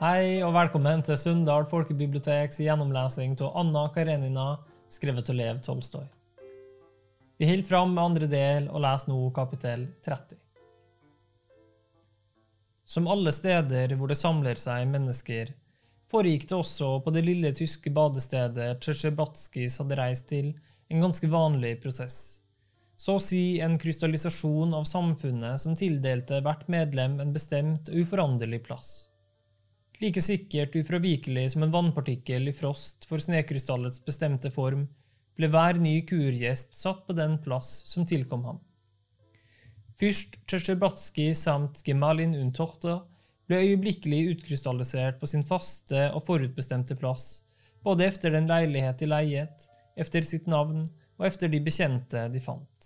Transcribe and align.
Hei 0.00 0.38
og 0.40 0.54
velkommen 0.56 1.02
til 1.04 1.18
Sunndal 1.20 1.66
folkebiblioteks 1.68 2.62
gjennomlesing 2.64 3.34
av 3.44 3.58
Anna 3.60 3.82
Karenina, 3.92 4.54
skrevet 4.88 5.28
av 5.28 5.36
Lev 5.36 5.58
Tolstoy. 5.60 6.06
Vi 7.36 7.48
holder 7.50 7.68
fram 7.68 7.92
med 7.92 8.00
andre 8.06 8.28
del 8.32 8.70
og 8.70 8.80
leser 8.80 9.10
nå 9.12 9.18
kapittel 9.36 9.82
30. 10.06 10.38
Som 12.88 13.10
alle 13.12 13.28
steder 13.36 13.92
hvor 14.00 14.08
det 14.08 14.16
samler 14.16 14.56
seg 14.62 14.86
mennesker, 14.88 15.52
foregikk 16.08 16.48
det 16.48 16.56
også 16.56 16.94
på 17.04 17.12
det 17.12 17.26
lille 17.28 17.52
tyske 17.60 17.92
badestedet 17.92 18.80
Tsjesjebatskis 18.80 19.76
hadde 19.82 20.00
reist 20.00 20.30
til, 20.32 20.54
en 20.88 21.04
ganske 21.04 21.28
vanlig 21.28 21.74
prosess. 21.84 22.40
Så 22.96 23.20
å 23.20 23.26
si 23.28 23.60
en 23.60 23.76
krystallisasjon 23.76 24.72
av 24.80 24.88
samfunnet 24.88 25.60
som 25.60 25.76
tildelte 25.76 26.40
hvert 26.40 26.64
medlem 26.72 27.20
en 27.20 27.36
bestemt 27.36 27.92
og 27.92 28.00
uforanderlig 28.00 28.64
plass. 28.64 29.09
Like 30.00 30.22
sikkert 30.24 30.76
ufravikelig 30.80 31.50
som 31.52 31.66
en 31.66 31.72
vannpartikkel 31.74 32.48
i 32.48 32.54
frost 32.56 33.04
for 33.08 33.20
snekrystallets 33.20 34.00
bestemte 34.00 34.48
form, 34.54 34.86
ble 35.36 35.50
hver 35.52 35.76
ny 35.76 35.98
kurgjest 36.08 36.72
satt 36.76 37.02
på 37.04 37.16
den 37.18 37.36
plass 37.44 37.68
som 37.90 38.06
tilkom 38.08 38.46
ham. 38.48 38.62
Fyrst 40.00 40.38
Tsjesjebatskij 40.48 41.34
samt 41.36 41.82
Gemalin 41.84 42.32
Untorta 42.38 43.02
ble 43.44 43.58
øyeblikkelig 43.60 44.22
utkrystallisert 44.32 45.20
på 45.20 45.28
sin 45.28 45.44
faste 45.44 46.06
og 46.14 46.24
forutbestemte 46.24 46.96
plass, 46.96 47.42
både 47.84 48.06
efter 48.08 48.32
den 48.32 48.48
leilighet 48.48 49.02
de 49.02 49.08
leiet, 49.10 49.66
efter 50.00 50.24
sitt 50.24 50.48
navn 50.48 50.86
og 51.20 51.26
efter 51.28 51.52
de 51.52 51.60
bekjente 51.60 52.24
de 52.32 52.40
fant. 52.40 52.79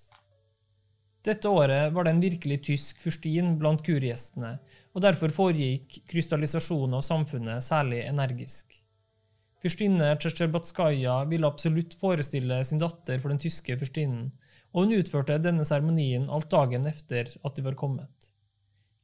Dette 1.25 1.49
året 1.49 1.93
var 1.95 2.05
det 2.05 2.13
en 2.13 2.21
virkelig 2.21 2.59
tysk 2.67 2.99
fyrstin 3.01 3.55
blant 3.61 3.81
kurgjestene, 3.87 4.59
og 4.93 5.05
derfor 5.07 5.33
foregikk 5.33 6.03
krystallisasjonen 6.11 6.99
av 6.99 7.05
samfunnet 7.07 7.65
særlig 7.65 8.03
energisk. 8.05 8.75
Fyrstinne 9.65 10.11
Tsjetsjebatskaja 10.21 11.23
ville 11.31 11.49
absolutt 11.49 11.97
forestille 11.97 12.59
sin 12.69 12.83
datter 12.83 13.17
for 13.23 13.33
den 13.33 13.41
tyske 13.41 13.79
fyrstinnen, 13.81 14.27
og 14.75 14.85
hun 14.85 14.99
utførte 14.99 15.39
denne 15.41 15.65
seremonien 15.65 16.29
alt 16.29 16.51
dagen 16.53 16.85
etter 16.91 17.31
at 17.41 17.57
de 17.57 17.65
var 17.65 17.79
kommet. 17.81 18.29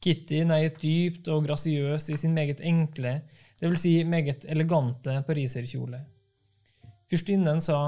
Kitty 0.05 0.43
neiet 0.49 0.77
dypt 0.81 1.29
og 1.33 1.47
grasiøst 1.47 2.13
i 2.13 2.19
sin 2.21 2.37
meget 2.37 2.61
enkle, 2.61 3.23
dvs. 3.61 3.81
Si 3.81 3.95
meget 4.05 4.45
elegante 4.53 5.17
pariserkjole. 5.25 6.03
Fyrstinnen 7.09 7.65
sa 7.65 7.81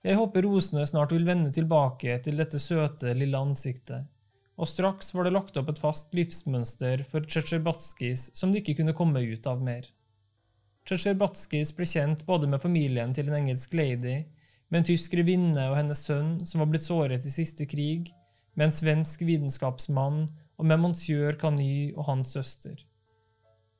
jeg 0.00 0.16
håper 0.16 0.46
rosene 0.46 0.86
snart 0.88 1.12
vil 1.12 1.26
vende 1.28 1.50
tilbake 1.52 2.14
til 2.24 2.38
dette 2.40 2.56
søte, 2.62 3.12
lille 3.12 3.36
ansiktet. 3.36 4.06
Og 4.60 4.68
straks 4.68 5.12
var 5.12 5.26
det 5.26 5.34
lagt 5.34 5.56
opp 5.60 5.68
et 5.72 5.80
fast 5.80 6.14
livsmønster 6.16 7.02
for 7.08 7.24
Tsjetsjerbatskijs 7.24 8.30
som 8.36 8.52
det 8.52 8.62
ikke 8.62 8.78
kunne 8.80 8.96
komme 8.96 9.20
ut 9.20 9.48
av 9.48 9.60
mer. 9.64 9.84
Tsjetsjerbatskijs 10.88 11.72
ble 11.76 11.88
kjent 11.88 12.24
både 12.28 12.48
med 12.48 12.62
familien 12.62 13.12
til 13.16 13.28
en 13.28 13.36
engelsk 13.42 13.76
lady, 13.76 14.22
med 14.72 14.80
en 14.80 14.88
tysk 14.88 15.12
grevinne 15.12 15.66
og 15.68 15.76
hennes 15.76 16.00
sønn 16.06 16.38
som 16.48 16.62
var 16.62 16.70
blitt 16.72 16.86
såret 16.86 17.26
i 17.26 17.32
siste 17.32 17.66
krig, 17.68 18.08
med 18.56 18.68
en 18.68 18.74
svensk 18.74 19.20
vitenskapsmann 19.24 20.22
og 20.60 20.68
med 20.68 20.80
monsieur 20.80 21.36
Cany 21.40 21.92
og 21.92 22.06
hans 22.08 22.32
søster. 22.36 22.78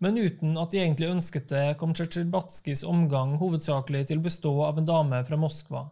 Men 0.01 0.17
uten 0.17 0.57
at 0.57 0.73
de 0.73 0.81
egentlig 0.81 1.11
ønsket 1.13 1.49
det, 1.53 1.65
kom 1.81 1.93
Tsjetsjerbatskijs 1.97 2.85
omgang 2.89 3.39
hovedsakelig 3.41 4.07
til 4.09 4.21
å 4.21 4.27
bestå 4.29 4.55
av 4.69 4.81
en 4.81 4.89
dame 4.89 5.25
fra 5.29 5.41
Moskva. 5.41 5.89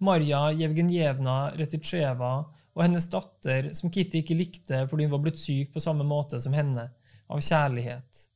Marja 0.00 0.46
Jevgenjevna 0.56 1.52
Retitsjeva 1.60 2.32
og 2.72 2.82
hennes 2.84 3.08
datter, 3.12 3.72
som 3.76 3.92
Kitty 3.92 4.22
ikke 4.22 4.38
likte 4.38 4.84
fordi 4.88 5.06
hun 5.06 5.14
var 5.14 5.22
blitt 5.26 5.40
syk 5.40 5.74
på 5.74 5.82
samme 5.84 6.06
måte 6.08 6.40
som 6.40 6.54
henne, 6.56 6.88
av 7.30 7.42
kjærlighet. 7.44 8.26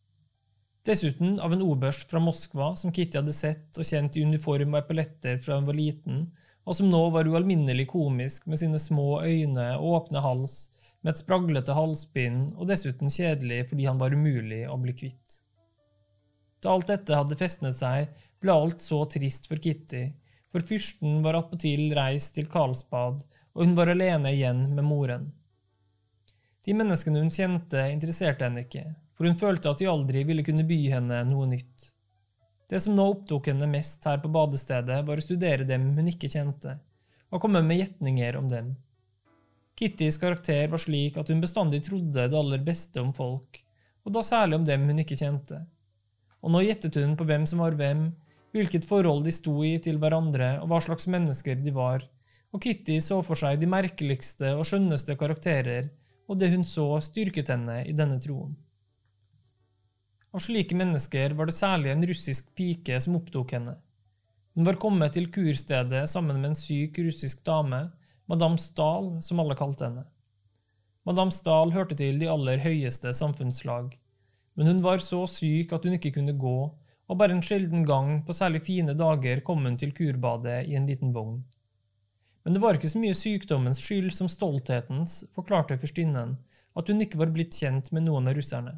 Dessuten 0.84 1.38
av 1.40 1.54
en 1.54 1.64
oberst 1.64 2.10
fra 2.10 2.20
Moskva 2.20 2.74
som 2.76 2.92
Kitty 2.92 3.16
hadde 3.16 3.32
sett 3.32 3.78
og 3.80 3.88
kjent 3.88 4.18
i 4.18 4.24
uniform 4.26 4.74
og 4.74 4.82
epauletter 4.82 5.38
fra 5.40 5.56
hun 5.56 5.70
var 5.70 5.78
liten, 5.78 6.26
og 6.68 6.76
som 6.76 6.90
nå 6.92 7.00
var 7.14 7.28
ualminnelig 7.28 7.86
komisk 7.90 8.44
med 8.48 8.60
sine 8.60 8.80
små 8.80 9.22
øyne 9.24 9.70
og 9.78 9.96
åpne 9.98 10.20
hals, 10.24 10.58
med 11.00 11.14
et 11.14 11.20
spraglete 11.20 11.76
halsbind, 11.76 12.52
og 12.58 12.68
dessuten 12.68 13.12
kjedelig 13.12 13.62
fordi 13.70 13.88
han 13.88 14.00
var 14.00 14.12
umulig 14.12 14.62
å 14.68 14.76
bli 14.80 14.92
kvitt. 14.96 15.40
Da 16.64 16.72
alt 16.72 16.92
dette 16.92 17.16
hadde 17.16 17.36
festnet 17.40 17.76
seg, 17.76 18.12
ble 18.40 18.52
alt 18.52 18.84
så 18.84 19.02
trist 19.08 19.48
for 19.48 19.60
Kitty, 19.60 20.06
for 20.54 20.62
fyrsten 20.62 21.16
var 21.24 21.34
attpåtil 21.34 21.88
reist 21.98 22.36
til 22.36 22.46
Karlsbad, 22.46 23.24
og 23.54 23.64
hun 23.64 23.72
var 23.74 23.90
alene 23.90 24.30
igjen 24.30 24.60
med 24.76 24.86
moren. 24.86 25.32
De 26.62 26.76
menneskene 26.78 27.18
hun 27.18 27.32
kjente, 27.34 27.80
interesserte 27.90 28.46
henne 28.46 28.62
ikke, 28.62 28.84
for 29.18 29.26
hun 29.26 29.34
følte 29.40 29.72
at 29.72 29.82
de 29.82 29.90
aldri 29.90 30.22
ville 30.28 30.44
kunne 30.46 30.62
by 30.68 30.78
henne 30.92 31.18
noe 31.26 31.48
nytt. 31.50 31.90
Det 32.70 32.78
som 32.80 32.94
nå 32.94 33.08
opptok 33.16 33.50
henne 33.50 33.66
mest 33.68 34.06
her 34.06 34.22
på 34.22 34.30
badestedet, 34.30 35.02
var 35.10 35.18
å 35.18 35.26
studere 35.26 35.66
dem 35.66 35.90
hun 35.98 36.14
ikke 36.14 36.30
kjente, 36.30 36.78
og 37.34 37.42
komme 37.42 37.64
med 37.66 37.82
gjetninger 37.82 38.38
om 38.38 38.46
dem. 38.48 38.70
Kittys 39.74 40.20
karakter 40.22 40.70
var 40.70 40.78
slik 40.78 41.18
at 41.18 41.34
hun 41.34 41.42
bestandig 41.42 41.82
trodde 41.82 42.30
det 42.30 42.38
aller 42.38 42.62
beste 42.62 43.02
om 43.02 43.10
folk, 43.16 43.58
og 44.06 44.14
da 44.14 44.22
særlig 44.22 44.62
om 44.62 44.70
dem 44.70 44.86
hun 44.86 45.02
ikke 45.02 45.18
kjente. 45.18 45.64
Og 46.46 46.54
nå 46.54 46.62
gjettet 46.62 47.02
hun 47.02 47.18
på 47.18 47.26
hvem 47.26 47.50
som 47.50 47.66
var 47.66 47.74
hvem, 47.74 48.12
hvilket 48.54 48.86
forhold 48.86 49.24
de 49.26 49.32
sto 49.34 49.56
i 49.66 49.76
til 49.82 49.98
hverandre, 49.98 50.60
og 50.62 50.70
hva 50.70 50.78
slags 50.84 51.08
mennesker 51.10 51.58
de 51.58 51.74
var, 51.74 52.04
og 52.54 52.62
Kitty 52.62 53.00
så 53.02 53.18
for 53.26 53.38
seg 53.38 53.58
de 53.58 53.66
merkeligste 53.66 54.52
og 54.54 54.62
skjønneste 54.68 55.16
karakterer, 55.18 55.90
og 56.30 56.38
det 56.38 56.52
hun 56.52 56.62
så, 56.64 56.86
styrket 57.02 57.50
henne 57.50 57.80
i 57.88 57.94
denne 57.96 58.20
troen. 58.22 58.54
Av 60.34 60.42
slike 60.42 60.74
mennesker 60.78 61.34
var 61.38 61.50
det 61.50 61.54
særlig 61.54 61.92
en 61.92 62.06
russisk 62.10 62.54
pike 62.58 62.96
som 63.02 63.18
opptok 63.18 63.54
henne. 63.54 63.74
Hun 64.54 64.66
var 64.66 64.78
kommet 64.82 65.14
til 65.14 65.28
kurstedet 65.34 66.06
sammen 66.10 66.38
med 66.38 66.52
en 66.52 66.58
syk 66.58 66.98
russisk 67.02 67.42
dame, 67.46 67.88
Madame 68.30 68.58
Stahl, 68.58 69.16
som 69.22 69.42
alle 69.42 69.58
kalte 69.58 69.88
henne. 69.88 70.06
Madame 71.04 71.34
Stahl 71.34 71.74
hørte 71.74 71.98
til 71.98 72.18
de 72.22 72.30
aller 72.30 72.62
høyeste 72.62 73.12
samfunnslag, 73.14 73.92
men 74.54 74.70
hun 74.70 74.82
var 74.82 75.02
så 75.02 75.24
syk 75.28 75.74
at 75.74 75.84
hun 75.84 75.98
ikke 75.98 76.14
kunne 76.16 76.36
gå, 76.38 76.58
og 77.08 77.18
bare 77.20 77.36
en 77.36 77.44
sjelden 77.44 77.84
gang 77.84 78.22
på 78.26 78.36
særlig 78.36 78.62
fine 78.64 78.94
dager 78.96 79.42
kom 79.44 79.64
hun 79.66 79.76
til 79.80 79.92
kurbadet 79.96 80.62
i 80.70 80.76
en 80.78 80.86
liten 80.88 81.12
vogn. 81.12 81.42
Men 82.44 82.56
det 82.56 82.60
var 82.60 82.76
ikke 82.76 82.90
så 82.92 83.00
mye 83.00 83.16
sykdommens 83.16 83.80
skyld 83.80 84.10
som 84.12 84.28
stolthetens, 84.28 85.22
forklarte 85.32 85.78
fyrstinnen, 85.80 86.36
at 86.74 86.90
hun 86.90 87.00
ikke 87.00 87.20
var 87.20 87.32
blitt 87.32 87.56
kjent 87.56 87.90
med 87.92 88.04
noen 88.04 88.28
av 88.28 88.36
russerne. 88.36 88.74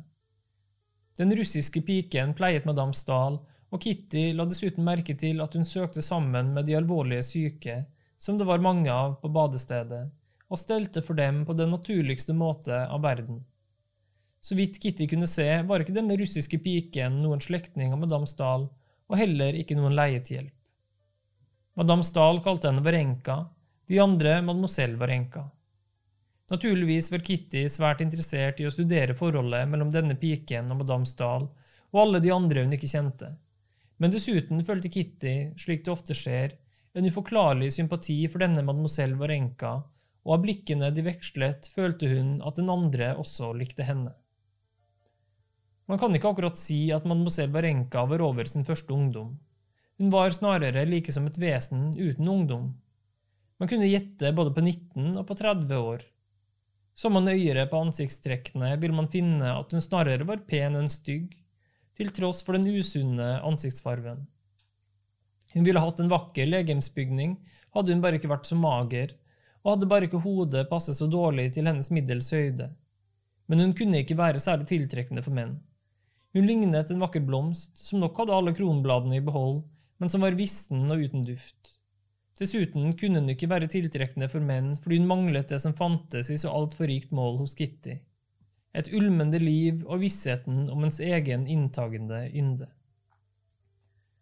Den 1.18 1.32
russiske 1.34 1.80
piken 1.82 2.34
pleiet 2.36 2.66
Madame 2.68 2.94
Stahl, 2.94 3.40
og 3.72 3.82
Kitty 3.82 4.28
la 4.36 4.44
dessuten 4.46 4.84
merke 4.86 5.16
til 5.18 5.40
at 5.42 5.56
hun 5.56 5.66
søkte 5.66 6.04
sammen 6.04 6.52
med 6.54 6.68
de 6.68 6.76
alvorlige 6.78 7.24
syke, 7.26 7.80
som 8.18 8.38
det 8.38 8.46
var 8.48 8.62
mange 8.62 8.92
av 8.92 9.16
på 9.22 9.30
badestedet, 9.32 10.04
og 10.46 10.60
stelte 10.60 11.02
for 11.02 11.18
dem 11.18 11.42
på 11.48 11.56
den 11.58 11.72
naturligste 11.74 12.36
måte 12.36 12.84
av 12.86 13.02
verden. 13.02 13.40
Så 14.46 14.54
vidt 14.54 14.76
Kitty 14.78 15.08
kunne 15.10 15.26
se, 15.26 15.46
var 15.66 15.82
ikke 15.82 15.94
denne 15.96 16.14
russiske 16.20 16.60
piken 16.62 17.16
noen 17.18 17.40
slektning 17.42 17.90
av 17.90 17.98
Madame 17.98 18.28
Stahl, 18.30 18.68
og 19.10 19.18
heller 19.18 19.56
ikke 19.58 19.74
noen 19.74 19.96
leietihjelp. 19.98 20.52
Madame 21.74 22.06
Stahl 22.06 22.38
kalte 22.44 22.70
henne 22.70 22.84
Varenka, 22.84 23.40
de 23.90 23.98
andre 23.98 24.36
Mademoiselle 24.46 25.00
Varenka. 25.00 25.42
Naturligvis 26.52 27.10
var 27.10 27.24
Kitty 27.26 27.64
svært 27.74 28.04
interessert 28.04 28.62
i 28.62 28.68
å 28.68 28.70
studere 28.70 29.16
forholdet 29.18 29.66
mellom 29.72 29.90
denne 29.90 30.14
piken 30.20 30.70
og 30.70 30.78
Madame 30.84 31.10
Stahl 31.10 31.48
og 31.90 32.00
alle 32.04 32.20
de 32.22 32.30
andre 32.30 32.62
hun 32.62 32.76
ikke 32.76 32.90
kjente, 32.92 33.32
men 33.98 34.14
dessuten 34.14 34.62
følte 34.68 34.92
Kitty, 34.94 35.34
slik 35.58 35.82
det 35.82 35.90
ofte 35.90 36.14
skjer, 36.14 36.54
en 36.94 37.08
uforklarlig 37.10 37.72
sympati 37.74 38.20
for 38.30 38.44
denne 38.44 38.62
Mademoiselle 38.62 39.18
Varenka, 39.18 39.74
og 40.22 40.36
av 40.38 40.46
blikkene 40.46 40.92
de 40.94 41.02
vekslet, 41.06 41.66
følte 41.74 42.12
hun 42.14 42.36
at 42.46 42.62
den 42.62 42.70
andre 42.70 43.10
også 43.18 43.50
likte 43.58 43.82
henne. 43.90 44.14
Man 45.86 46.00
kan 46.02 46.14
ikke 46.16 46.32
akkurat 46.32 46.58
si 46.58 46.88
at 46.94 47.06
mademoiselle 47.06 47.52
Barenka 47.54 48.02
var 48.10 48.24
over 48.26 48.48
sin 48.50 48.66
første 48.66 48.90
ungdom. 48.92 49.36
Hun 49.96 50.10
var 50.12 50.34
snarere 50.34 50.82
like 50.88 51.12
som 51.14 51.28
et 51.28 51.38
vesen 51.40 51.92
uten 51.94 52.28
ungdom. 52.28 52.72
Man 53.56 53.70
kunne 53.70 53.88
gjette 53.88 54.34
både 54.36 54.52
på 54.52 54.64
19 54.64 55.14
og 55.16 55.24
på 55.28 55.36
30 55.38 55.76
år. 55.78 56.02
Så 56.96 57.08
man 57.12 57.28
nøyere 57.28 57.66
på 57.70 57.80
ansiktstrekkene, 57.86 58.72
vil 58.80 58.94
man 58.96 59.08
finne 59.12 59.52
at 59.52 59.72
hun 59.72 59.84
snarere 59.84 60.26
var 60.28 60.42
pen 60.48 60.76
enn 60.78 60.88
stygg, 60.90 61.30
til 61.96 62.10
tross 62.12 62.42
for 62.44 62.56
den 62.56 62.66
usunne 62.76 63.36
ansiktsfarven. 63.44 64.24
Hun 65.54 65.64
ville 65.64 65.80
hatt 65.80 66.00
en 66.02 66.10
vakker 66.12 66.48
legemsbygning, 66.48 67.36
hadde 67.76 67.94
hun 67.94 68.02
bare 68.04 68.18
ikke 68.18 68.32
vært 68.32 68.48
så 68.48 68.58
mager, 68.60 69.14
og 69.62 69.74
hadde 69.74 69.88
bare 69.92 70.08
ikke 70.08 70.20
hodet 70.24 70.66
passet 70.70 70.98
så 70.98 71.08
dårlig 71.10 71.50
til 71.54 71.68
hennes 71.68 71.88
middels 71.94 72.28
høyde. 72.34 72.68
Men 73.48 73.62
hun 73.62 73.72
kunne 73.76 74.02
ikke 74.02 74.18
være 74.18 74.42
særlig 74.42 74.68
tiltrekkende 74.72 75.24
for 75.24 75.36
menn. 75.36 75.56
Hun 76.36 76.44
lignet 76.44 76.90
en 76.92 77.00
vakker 77.00 77.22
blomst, 77.24 77.70
som 77.80 78.02
nok 78.02 78.18
hadde 78.20 78.34
alle 78.36 78.52
kronbladene 78.52 79.16
i 79.16 79.24
behold, 79.24 79.62
men 79.96 80.10
som 80.12 80.20
var 80.20 80.36
vissen 80.36 80.82
og 80.92 81.00
uten 81.06 81.22
duft. 81.24 81.70
Dessuten 82.36 82.90
kunne 83.00 83.22
hun 83.22 83.32
ikke 83.32 83.48
være 83.48 83.70
tiltrekkende 83.72 84.28
for 84.28 84.44
menn 84.44 84.74
fordi 84.76 84.98
hun 85.00 85.08
manglet 85.08 85.48
det 85.48 85.62
som 85.62 85.72
fantes 85.78 86.28
i 86.28 86.36
så 86.36 86.52
altfor 86.52 86.90
rikt 86.90 87.14
mål 87.16 87.38
hos 87.40 87.56
Kitty. 87.56 87.96
et 88.76 88.90
ulmende 88.92 89.38
liv 89.40 89.86
og 89.86 90.02
vissheten 90.02 90.66
om 90.68 90.84
ens 90.84 90.98
egen 91.00 91.46
inntagende 91.48 92.26
ynde. 92.28 92.66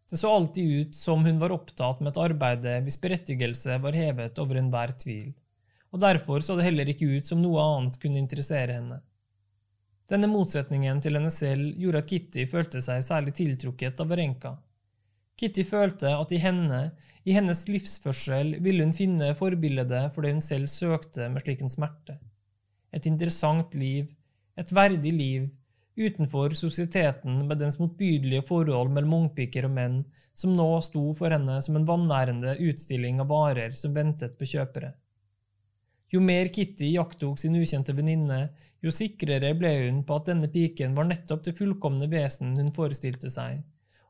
Det 0.07 0.21
så 0.21 0.31
alltid 0.31 0.71
ut 0.81 0.95
som 0.95 1.25
hun 1.27 1.41
var 1.43 1.51
opptatt 1.51 1.99
med 1.99 2.13
et 2.13 2.21
arbeid 2.29 2.69
hvis 2.87 3.01
berettigelse 3.03 3.81
var 3.83 3.99
hevet 3.99 4.39
over 4.39 4.61
enhver 4.63 4.95
tvil, 4.95 5.33
og 5.91 6.07
derfor 6.07 6.39
så 6.39 6.55
det 6.55 6.69
heller 6.69 6.95
ikke 6.95 7.17
ut 7.17 7.27
som 7.27 7.43
noe 7.43 7.59
annet 7.59 7.99
kunne 7.99 8.23
interessere 8.23 8.79
henne. 8.79 9.01
Denne 10.11 10.29
motsetningen 10.29 11.01
til 11.01 11.17
henne 11.17 11.33
selv 11.33 11.73
gjorde 11.81 12.03
at 12.03 12.09
Kitty 12.11 12.45
følte 12.51 12.83
seg 12.85 13.01
særlig 13.07 13.33
tiltrukket 13.39 14.03
av 14.03 14.11
Verenka. 14.11 14.53
Kitty 15.41 15.65
følte 15.67 16.13
at 16.15 16.33
i 16.33 16.39
henne, 16.39 16.81
i 17.25 17.35
hennes 17.35 17.65
livsførsel, 17.67 18.59
ville 18.63 18.85
hun 18.85 18.93
finne 18.95 19.33
forbildet 19.39 20.13
for 20.15 20.23
det 20.23 20.35
hun 20.37 20.45
selv 20.45 20.69
søkte 20.71 21.31
med 21.33 21.43
slik 21.43 21.65
en 21.65 21.73
smerte. 21.73 22.19
Et 22.95 23.09
interessant 23.11 23.75
liv, 23.75 24.13
et 24.61 24.71
verdig 24.77 25.13
liv, 25.17 25.49
utenfor 25.97 26.55
sosieteten 26.59 27.41
med 27.49 27.59
dens 27.63 27.79
motbydelige 27.81 28.45
forhold 28.47 28.93
mellom 28.95 29.17
ungpiker 29.23 29.67
og 29.67 29.75
menn, 29.75 30.01
som 30.35 30.55
nå 30.55 30.69
sto 30.83 31.09
for 31.19 31.35
henne 31.35 31.61
som 31.63 31.79
en 31.79 31.89
vanærende 31.89 32.55
utstilling 32.69 33.23
av 33.23 33.31
varer 33.33 33.75
som 33.75 33.95
ventet 33.97 34.37
på 34.39 34.49
kjøpere. 34.53 34.93
Jo 36.13 36.21
mer 36.23 36.51
Kitty 36.53 36.93
iakttok 36.93 37.41
sin 37.41 37.57
ukjente 37.59 37.95
venninne, 37.97 38.41
jo 38.85 38.93
sikrere 38.93 39.55
ble 39.59 39.73
hun 39.81 40.03
på 40.07 40.19
at 40.19 40.29
denne 40.31 40.51
piken 40.53 40.95
var 40.99 41.09
nettopp 41.09 41.45
det 41.47 41.57
fullkomne 41.59 42.09
vesen 42.13 42.55
hun 42.59 42.71
forestilte 42.77 43.31
seg, 43.33 43.63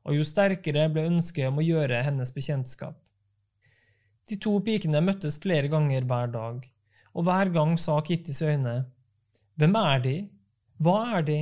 og 0.05 0.19
jo 0.19 0.27
sterkere 0.27 0.89
ble 0.93 1.07
ønsket 1.13 1.49
om 1.49 1.61
å 1.63 1.65
gjøre 1.65 2.03
hennes 2.07 2.35
bekjentskap. 2.35 2.99
De 4.29 4.37
to 4.41 4.57
pikene 4.65 5.03
møttes 5.05 5.39
flere 5.41 5.71
ganger 5.73 6.07
hver 6.09 6.33
dag, 6.33 6.65
og 7.15 7.27
hver 7.29 7.53
gang 7.55 7.77
sa 7.81 8.01
Kittys 8.05 8.43
øyne, 8.43 8.85
Hvem 9.55 9.77
er 9.79 10.01
de? 10.03 10.15
Hva 10.83 10.97
er 11.19 11.27
de? 11.29 11.41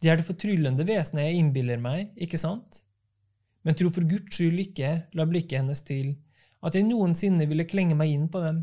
De 0.00 0.08
er 0.08 0.16
det 0.16 0.24
fortryllende 0.24 0.86
vesenet 0.88 1.26
jeg 1.26 1.42
innbiller 1.42 1.80
meg, 1.82 2.14
ikke 2.16 2.40
sant? 2.40 2.84
Men 3.66 3.76
tro 3.76 3.90
for 3.92 4.06
Guds 4.08 4.32
skyld 4.32 4.62
ikke, 4.62 4.92
la 5.12 5.26
blikket 5.28 5.60
hennes 5.60 5.82
til, 5.84 6.14
at 6.64 6.78
jeg 6.78 6.86
noensinne 6.88 7.44
ville 7.50 7.66
klenge 7.68 7.98
meg 7.98 8.14
inn 8.14 8.28
på 8.32 8.40
dem. 8.40 8.62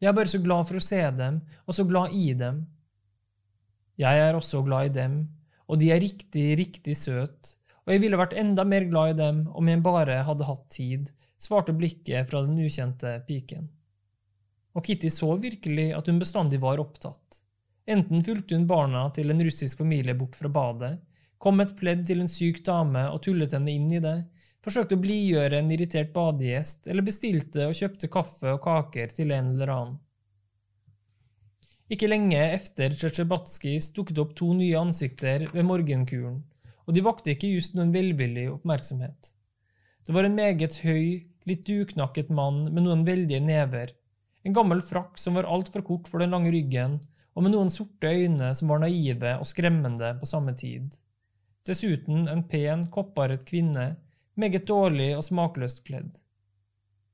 Jeg 0.00 0.08
er 0.08 0.16
bare 0.16 0.32
så 0.32 0.40
glad 0.40 0.68
for 0.68 0.80
å 0.80 0.84
se 0.84 1.00
dem, 1.16 1.40
og 1.68 1.76
så 1.76 1.84
glad 1.88 2.14
i 2.16 2.32
dem. 2.32 2.62
Jeg 4.00 4.20
er 4.24 4.36
også 4.36 4.62
glad 4.64 4.88
i 4.88 4.94
dem, 4.96 5.16
og 5.68 5.80
de 5.82 5.90
er 5.92 6.00
riktig, 6.00 6.46
riktig 6.58 6.96
søt, 6.96 7.56
og 7.84 7.92
jeg 7.92 8.02
ville 8.04 8.18
vært 8.20 8.36
enda 8.40 8.64
mer 8.64 8.86
glad 8.88 9.12
i 9.12 9.18
dem 9.18 9.42
om 9.56 9.68
jeg 9.68 9.82
bare 9.84 10.22
hadde 10.24 10.48
hatt 10.48 10.64
tid, 10.72 11.10
svarte 11.40 11.74
blikket 11.76 12.28
fra 12.30 12.42
den 12.46 12.56
ukjente 12.64 13.12
piken. 13.28 13.68
Og 14.76 14.86
Kitty 14.86 15.10
så 15.12 15.34
virkelig 15.42 15.90
at 15.96 16.08
hun 16.08 16.20
bestandig 16.22 16.60
var 16.62 16.80
opptatt. 16.80 17.40
Enten 17.90 18.22
fulgte 18.24 18.56
hun 18.56 18.68
barna 18.70 19.08
til 19.14 19.32
en 19.32 19.42
russisk 19.42 19.82
familie 19.82 20.14
bort 20.16 20.38
fra 20.38 20.48
badet, 20.52 20.94
kom 21.40 21.60
et 21.60 21.72
pledd 21.76 22.04
til 22.06 22.22
en 22.22 22.30
syk 22.30 22.60
dame 22.64 23.06
og 23.10 23.22
tullet 23.24 23.52
henne 23.56 23.72
inn 23.72 23.88
i 23.92 24.02
det, 24.04 24.18
forsøkte 24.64 24.96
å 24.96 25.00
blidgjøre 25.00 25.58
en 25.60 25.72
irritert 25.72 26.12
badegjest, 26.14 26.86
eller 26.90 27.06
bestilte 27.06 27.66
og 27.68 27.76
kjøpte 27.76 28.10
kaffe 28.12 28.54
og 28.54 28.62
kaker 28.64 29.12
til 29.16 29.32
en 29.36 29.54
eller 29.54 29.74
annen. 29.74 29.98
Ikke 31.90 32.06
lenge 32.06 32.38
efter 32.54 32.92
Tsjetsjebatskij 32.94 33.80
dukket 33.96 34.20
opp 34.22 34.36
to 34.38 34.52
nye 34.54 34.78
ansikter 34.78 35.48
ved 35.50 35.66
morgenkuren, 35.66 36.38
og 36.86 36.94
de 36.94 37.02
vakte 37.02 37.32
ikke 37.34 37.50
just 37.50 37.74
noen 37.74 37.90
velvillig 37.94 38.46
oppmerksomhet. 38.52 39.32
Det 40.06 40.14
var 40.14 40.28
en 40.28 40.36
meget 40.38 40.76
høy, 40.84 41.26
litt 41.48 41.64
duknakket 41.66 42.30
mann 42.30 42.62
med 42.68 42.84
noen 42.84 43.02
veldige 43.06 43.42
never, 43.42 43.90
en 44.46 44.54
gammel 44.56 44.80
frakk 44.84 45.18
som 45.20 45.36
var 45.36 45.48
altfor 45.50 45.82
kort 45.84 46.08
for 46.08 46.22
den 46.22 46.32
lange 46.32 46.52
ryggen, 46.54 47.00
og 47.36 47.44
med 47.44 47.54
noen 47.54 47.70
sorte 47.72 48.08
øyne 48.08 48.52
som 48.56 48.70
var 48.72 48.80
naive 48.82 49.34
og 49.38 49.48
skremmende 49.48 50.14
på 50.20 50.28
samme 50.28 50.54
tid. 50.56 50.94
Dessuten 51.66 52.24
en 52.30 52.42
pen, 52.48 52.86
kopparet 52.92 53.44
kvinne, 53.48 53.92
meget 54.40 54.66
dårlig 54.68 55.12
og 55.18 55.24
smakløst 55.26 55.84
kledd. 55.86 56.18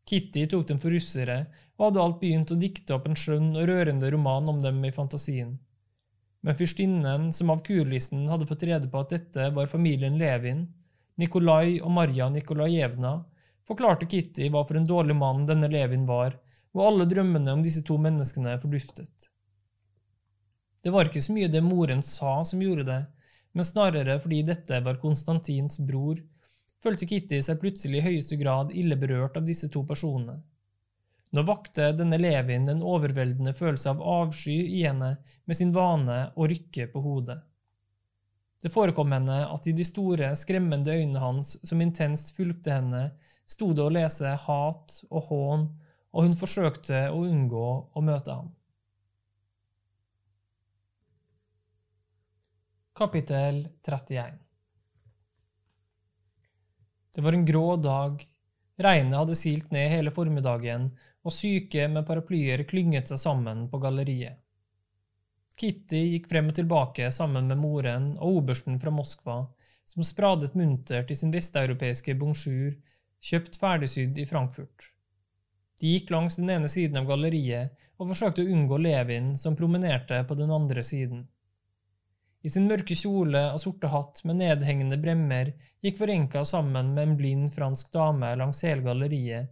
Kitty 0.06 0.44
tok 0.46 0.69
dem 0.69 0.78
for 0.78 0.94
russere 0.94 1.40
og 1.76 1.88
hadde 1.88 2.02
alt 2.02 2.19
begynt 2.20 2.52
å 2.55 2.58
dikte 2.61 2.94
opp 2.94 3.08
en 3.11 3.19
skjønn 3.19 3.52
og 3.56 3.67
rørende 3.69 4.11
roman 4.14 4.52
om 4.52 4.61
dem 4.62 4.78
i 4.87 4.94
fantasien. 4.94 5.56
Men 6.46 6.55
fyrstinnen, 6.55 7.32
som 7.34 7.50
av 7.50 7.64
kurlisten 7.67 8.26
hadde 8.31 8.46
fått 8.46 8.62
rede 8.69 8.87
på 8.90 9.02
at 9.02 9.14
dette 9.17 9.49
var 9.56 9.70
familien 9.70 10.19
Levin, 10.20 10.69
Nikolai 11.19 11.81
og 11.81 11.90
Marja 11.96 12.28
Nikolajevna, 12.31 13.17
forklarte 13.67 14.06
Kitty 14.06 14.46
hva 14.52 14.62
for 14.69 14.78
en 14.78 14.87
dårlig 14.87 15.17
mann 15.19 15.46
denne 15.49 15.70
Levin 15.73 16.05
var, 16.06 16.37
og 16.76 16.84
alle 16.84 17.08
drømmene 17.11 17.56
om 17.56 17.64
disse 17.64 17.82
to 17.82 17.96
menneskene 17.99 18.55
forduftet. 18.62 19.31
Det 20.84 20.93
var 20.94 21.08
ikke 21.08 21.25
så 21.25 21.34
mye 21.34 21.50
det 21.50 21.64
moren 21.67 22.05
sa 22.06 22.38
som 22.46 22.62
gjorde 22.62 22.87
det, 22.87 23.00
men 23.56 23.67
snarere 23.67 24.20
fordi 24.23 24.44
dette 24.46 24.78
var 24.84 25.00
Konstantins 25.02 25.81
bror, 25.82 26.20
følte 26.82 27.08
Kitty 27.08 27.40
seg 27.43 27.61
plutselig 27.62 28.00
i 28.00 28.06
høyeste 28.11 28.38
grad 28.40 28.73
ille 28.75 28.99
berørt 29.00 29.38
av 29.38 29.46
disse 29.49 29.69
to 29.73 29.82
personene. 29.87 30.38
Nå 31.34 31.43
vakte 31.44 31.90
denne 31.96 32.19
Levin 32.20 32.69
en 32.70 32.84
overveldende 32.87 33.52
følelse 33.56 33.90
av 33.93 34.02
avsky 34.02 34.56
i 34.78 34.84
henne 34.87 35.17
med 35.44 35.58
sin 35.58 35.73
vane 35.75 36.20
å 36.37 36.46
rykke 36.49 36.87
på 36.93 37.02
hodet. 37.05 37.40
Det 38.62 38.73
forekom 38.73 39.12
henne 39.12 39.43
at 39.52 39.67
i 39.69 39.75
de 39.76 39.84
store, 39.84 40.31
skremmende 40.38 40.94
øynene 40.94 41.20
hans 41.20 41.56
som 41.67 41.82
intenst 41.84 42.32
fulgte 42.38 42.78
henne, 42.78 43.02
sto 43.46 43.73
det 43.76 43.84
å 43.84 43.93
lese 43.93 44.32
hat 44.46 44.96
og 45.11 45.28
hån, 45.28 45.67
og 46.17 46.25
hun 46.25 46.38
forsøkte 46.38 47.05
å 47.12 47.20
unngå 47.26 47.69
å 47.93 48.05
møte 48.06 48.38
ham. 48.38 48.49
Kapittel 52.96 53.67
31 53.84 54.46
Det 57.17 57.23
var 57.25 57.33
en 57.33 57.45
grå 57.49 57.77
dag. 57.81 58.25
Regnet 58.77 59.17
hadde 59.17 59.35
silt 59.35 59.71
ned 59.73 59.89
hele 59.89 60.11
formiddagen, 60.13 60.91
og 61.25 61.33
syke 61.33 61.87
med 61.89 62.05
paraplyer 62.05 62.61
klynget 62.69 63.09
seg 63.09 63.23
sammen 63.23 63.63
på 63.73 63.81
galleriet. 63.81 64.37
Kitty 65.57 66.03
gikk 66.11 66.29
frem 66.29 66.51
og 66.53 66.59
tilbake 66.59 67.09
sammen 67.17 67.49
med 67.49 67.57
moren 67.57 68.11
og 68.19 68.43
obersten 68.43 68.77
fra 68.83 68.93
Moskva, 68.93 69.39
som 69.89 70.05
spradet 70.05 70.53
muntert 70.61 71.09
i 71.11 71.17
sin 71.17 71.33
vesteuropeiske 71.33 72.19
bonjour, 72.21 72.75
kjøpt 73.25 73.57
ferdigsydd 73.62 74.21
i 74.21 74.27
Frankfurt. 74.29 74.91
De 75.81 75.95
gikk 75.95 76.12
langs 76.12 76.37
den 76.37 76.53
ene 76.53 76.69
siden 76.69 77.01
av 77.01 77.09
galleriet 77.09 77.73
og 77.97 78.11
forsøkte 78.11 78.45
å 78.45 78.52
unngå 78.52 78.76
Levin, 78.85 79.33
som 79.40 79.57
promenerte 79.57 80.21
på 80.29 80.37
den 80.37 80.52
andre 80.52 80.85
siden. 80.85 81.25
I 82.47 82.50
sin 82.53 82.69
mørke 82.71 82.95
kjole 82.95 83.41
og 83.50 83.59
sorte 83.59 83.88
hatt 83.91 84.21
med 84.29 84.38
nedhengende 84.38 85.00
bremmer 85.03 85.49
gikk 85.83 85.97
Varenka 85.99 86.45
sammen 86.47 86.93
med 86.95 87.09
en 87.09 87.17
blind 87.19 87.49
fransk 87.57 87.91
dame 87.97 88.29
langs 88.38 88.62
hele 88.62 88.85
galleriet, 88.85 89.49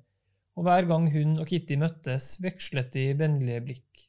og 0.54 0.68
hver 0.68 0.86
gang 0.86 1.08
hun 1.10 1.32
og 1.42 1.48
Kitty 1.50 1.74
møttes, 1.80 2.36
vekslet 2.44 2.92
de 2.94 3.08
vennlige 3.18 3.64
blikk. 3.66 4.04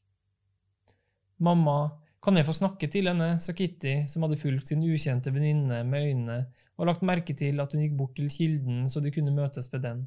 Mamma, 1.42 1.96
kan 2.22 2.38
jeg 2.38 2.46
få 2.46 2.54
snakke 2.58 2.92
til 2.92 3.10
henne, 3.10 3.40
sa 3.42 3.58
Kitty, 3.58 3.96
som 4.12 4.28
hadde 4.28 4.38
fulgt 4.42 4.70
sin 4.70 4.86
ukjente 4.86 5.34
venninne 5.34 5.82
med 5.90 6.06
øynene 6.12 6.38
og 6.78 6.92
lagt 6.92 7.04
merke 7.06 7.34
til 7.38 7.62
at 7.64 7.74
hun 7.74 7.88
gikk 7.88 7.98
bort 7.98 8.16
til 8.20 8.30
kilden 8.30 8.86
så 8.92 9.02
de 9.02 9.14
kunne 9.16 9.34
møtes 9.34 9.72
ved 9.74 9.82
den. 9.88 10.06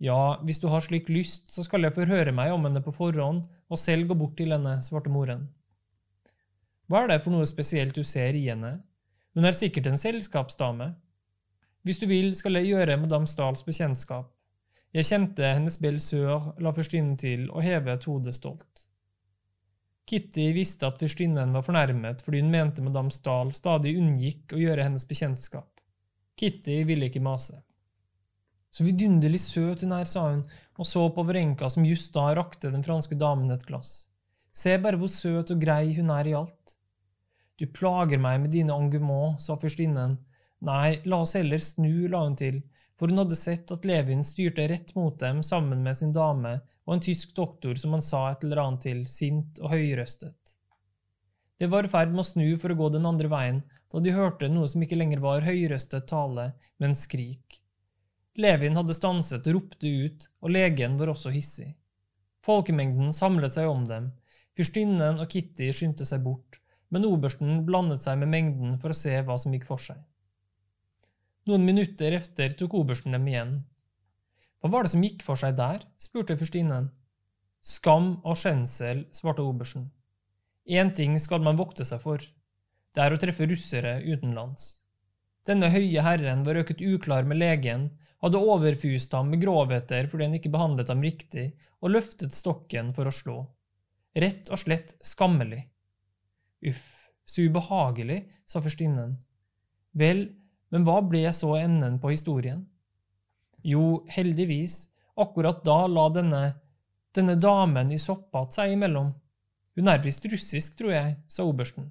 Ja, 0.00 0.40
hvis 0.48 0.64
du 0.64 0.70
har 0.72 0.80
slik 0.80 1.12
lyst, 1.12 1.52
så 1.52 1.64
skal 1.66 1.84
jeg 1.84 1.92
forhøre 1.92 2.32
meg 2.32 2.54
om 2.56 2.64
henne 2.64 2.80
på 2.80 2.94
forhånd 2.96 3.44
og 3.68 3.80
selv 3.80 4.08
gå 4.08 4.16
bort 4.16 4.38
til 4.40 4.56
henne, 4.56 4.78
svarte 4.80 5.12
moren. 5.12 5.50
Hva 6.90 7.04
er 7.04 7.12
det 7.12 7.20
for 7.22 7.30
noe 7.30 7.46
spesielt 7.46 7.94
du 7.94 8.02
ser 8.02 8.34
i 8.34 8.48
henne? 8.48 8.80
Hun 9.38 9.46
er 9.46 9.54
sikkert 9.54 9.86
en 9.86 10.00
selskapsdame. 10.00 10.88
Hvis 11.86 12.00
du 12.02 12.08
vil, 12.10 12.32
skal 12.34 12.58
jeg 12.58 12.72
gjøre 12.72 12.96
Madame 12.98 13.30
Stahls 13.30 13.62
bekjentskap. 13.62 14.32
Jeg 14.90 15.06
kjente 15.06 15.52
hennes 15.54 15.78
belle 15.78 16.02
sør, 16.02 16.48
la 16.58 16.72
fyrstinnen 16.74 17.14
til 17.20 17.44
og 17.52 17.62
hevet 17.62 18.08
hodet 18.10 18.34
stolt. 18.34 18.88
Kitty 20.10 20.48
visste 20.56 20.88
at 20.90 20.98
fyrstinnen 20.98 21.54
var 21.54 21.62
fornærmet 21.62 22.24
fordi 22.26 22.40
hun 22.42 22.50
mente 22.50 22.82
Madame 22.82 23.14
Stahl 23.14 23.52
stadig 23.54 23.94
unngikk 24.00 24.56
å 24.56 24.58
gjøre 24.58 24.88
hennes 24.88 25.06
bekjentskap. 25.06 25.78
Kitty 26.34 26.80
ville 26.88 27.06
ikke 27.06 27.22
mase. 27.22 27.60
Så 28.74 28.82
vidunderlig 28.82 29.38
søt 29.44 29.86
hun 29.86 29.94
er, 29.94 30.10
sa 30.10 30.26
hun, 30.32 30.42
og 30.74 30.90
så 30.90 31.06
på 31.14 31.22
Vrenka 31.30 31.70
som 31.70 31.86
just 31.86 32.10
da 32.18 32.32
rakte 32.34 32.74
den 32.74 32.82
franske 32.82 33.14
damen 33.14 33.54
et 33.54 33.66
glass. 33.70 34.08
Se 34.50 34.74
bare 34.82 34.98
hvor 34.98 35.14
søt 35.14 35.54
og 35.54 35.62
grei 35.62 35.94
hun 35.94 36.10
er 36.10 36.26
i 36.26 36.34
alt. 36.34 36.79
Du 37.60 37.66
plager 37.68 38.16
meg 38.16 38.38
med 38.40 38.54
dine 38.54 38.72
engouement, 38.72 39.36
sa 39.44 39.52
fyrstinnen. 39.60 40.16
Nei, 40.64 41.00
la 41.04 41.18
oss 41.26 41.36
heller 41.36 41.60
snu, 41.60 42.08
la 42.08 42.22
hun 42.24 42.36
til, 42.40 42.62
for 42.96 43.12
hun 43.12 43.20
hadde 43.20 43.36
sett 43.36 43.68
at 43.74 43.84
Levin 43.88 44.24
styrte 44.24 44.64
rett 44.68 44.94
mot 44.96 45.18
dem 45.20 45.42
sammen 45.44 45.82
med 45.84 45.98
sin 45.98 46.14
dame 46.16 46.54
og 46.86 46.94
en 46.94 47.02
tysk 47.04 47.34
doktor 47.36 47.76
som 47.80 47.92
han 47.96 48.04
sa 48.04 48.22
et 48.30 48.46
eller 48.46 48.62
annet 48.62 48.84
til, 48.86 49.02
sint 49.08 49.60
og 49.60 49.74
høyrøstet. 49.74 50.54
Det 51.60 51.68
var 51.68 51.84
i 51.84 51.90
ferd 51.92 52.14
med 52.14 52.24
å 52.24 52.28
snu 52.30 52.46
for 52.60 52.72
å 52.72 52.78
gå 52.78 52.88
den 52.94 53.08
andre 53.08 53.28
veien, 53.28 53.60
da 53.92 54.00
de 54.00 54.14
hørte 54.16 54.48
noe 54.48 54.68
som 54.70 54.80
ikke 54.84 54.96
lenger 54.96 55.20
var 55.20 55.44
høyrøstet 55.44 56.08
tale, 56.08 56.50
men 56.80 56.96
skrik. 56.96 57.60
Levin 58.40 58.78
hadde 58.78 58.96
stanset 58.96 59.48
og 59.50 59.58
ropte 59.58 59.90
ut, 60.06 60.28
og 60.40 60.54
legen 60.56 60.96
var 60.96 61.12
også 61.12 61.32
hissig. 61.34 61.74
Folkemengden 62.46 63.12
samlet 63.12 63.52
seg 63.58 63.68
om 63.68 63.84
dem. 63.84 64.08
Fyrstinnen 64.56 65.20
og 65.20 65.28
Kitty 65.28 65.68
skyndte 65.76 66.08
seg 66.08 66.24
bort, 66.24 66.59
men 66.90 67.06
obersten 67.06 67.64
blandet 67.66 68.02
seg 68.02 68.18
med 68.20 68.32
mengden 68.32 68.78
for 68.82 68.92
å 68.92 68.98
se 68.98 69.14
hva 69.26 69.36
som 69.38 69.54
gikk 69.54 69.66
for 69.68 69.82
seg. 69.82 69.98
Noen 71.48 71.64
minutter 71.64 72.14
efter 72.18 72.52
tok 72.58 72.74
obersten 72.82 73.16
dem 73.16 73.28
igjen. 73.30 73.54
Hva 74.60 74.72
var 74.74 74.84
det 74.84 74.92
som 74.92 75.04
gikk 75.04 75.22
for 75.24 75.40
seg 75.40 75.56
der? 75.58 75.86
spurte 75.98 76.36
fyrstinnen. 76.36 76.90
Skam 77.64 78.12
og 78.24 78.36
skjensel, 78.40 79.06
svarte 79.14 79.44
obersten. 79.46 79.88
Én 80.68 80.92
ting 80.94 81.16
skal 81.18 81.42
man 81.44 81.58
vokte 81.58 81.86
seg 81.88 82.02
for. 82.02 82.20
Det 82.90 83.02
er 83.02 83.14
å 83.14 83.18
treffe 83.20 83.48
russere 83.48 83.98
utenlands. 84.04 84.80
Denne 85.46 85.70
høye 85.72 86.04
herren 86.04 86.44
var 86.44 86.60
øket 86.60 86.82
uklar 86.84 87.24
med 87.24 87.40
legen, 87.40 87.88
hadde 88.20 88.42
overfust 88.52 89.14
ham 89.16 89.30
med 89.32 89.40
grovheter 89.40 90.08
fordi 90.10 90.26
han 90.26 90.36
ikke 90.36 90.52
behandlet 90.52 90.92
ham 90.92 91.04
riktig, 91.04 91.46
og 91.80 91.94
løftet 91.94 92.36
stokken 92.36 92.92
for 92.96 93.08
å 93.08 93.14
slå. 93.14 93.38
Rett 94.20 94.50
og 94.52 94.60
slett 94.60 94.92
skammelig. 95.06 95.62
Uff, 96.66 97.10
så 97.24 97.46
ubehagelig, 97.46 98.24
sa 98.46 98.60
fyrstinnen. 98.62 99.16
Vel, 99.96 100.26
men 100.70 100.84
hva 100.86 101.00
ble 101.02 101.24
så 101.34 101.54
enden 101.58 101.98
på 102.02 102.12
historien? 102.12 102.66
Jo, 103.66 104.04
heldigvis, 104.08 104.88
akkurat 105.20 105.64
da 105.64 105.84
la 105.90 106.06
denne, 106.14 106.42
denne 107.16 107.36
damen 107.40 107.92
i 107.92 107.98
sopphatt 108.00 108.56
seg 108.56 108.74
imellom. 108.76 109.10
Hun 109.76 109.90
er 109.90 110.02
visst 110.04 110.26
russisk, 110.28 110.76
tror 110.78 110.94
jeg, 110.94 111.16
sa 111.28 111.46
obersten. 111.48 111.90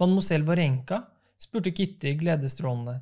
Mademoiselle 0.00 0.46
Varenka? 0.46 1.02
spurte 1.38 1.72
Kitty 1.72 2.14
gledesstrålende. 2.16 3.00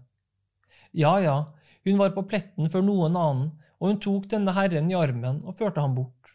Ja, 0.91 1.19
ja, 1.23 1.37
hun 1.85 1.99
var 1.99 2.14
på 2.14 2.25
pletten 2.26 2.71
før 2.71 2.83
noen 2.87 3.17
annen, 3.19 3.53
og 3.79 3.91
hun 3.91 4.00
tok 4.03 4.29
denne 4.31 4.55
herren 4.57 4.91
i 4.91 4.97
armen 4.99 5.41
og 5.45 5.59
førte 5.59 5.83
ham 5.83 5.95
bort. 5.97 6.33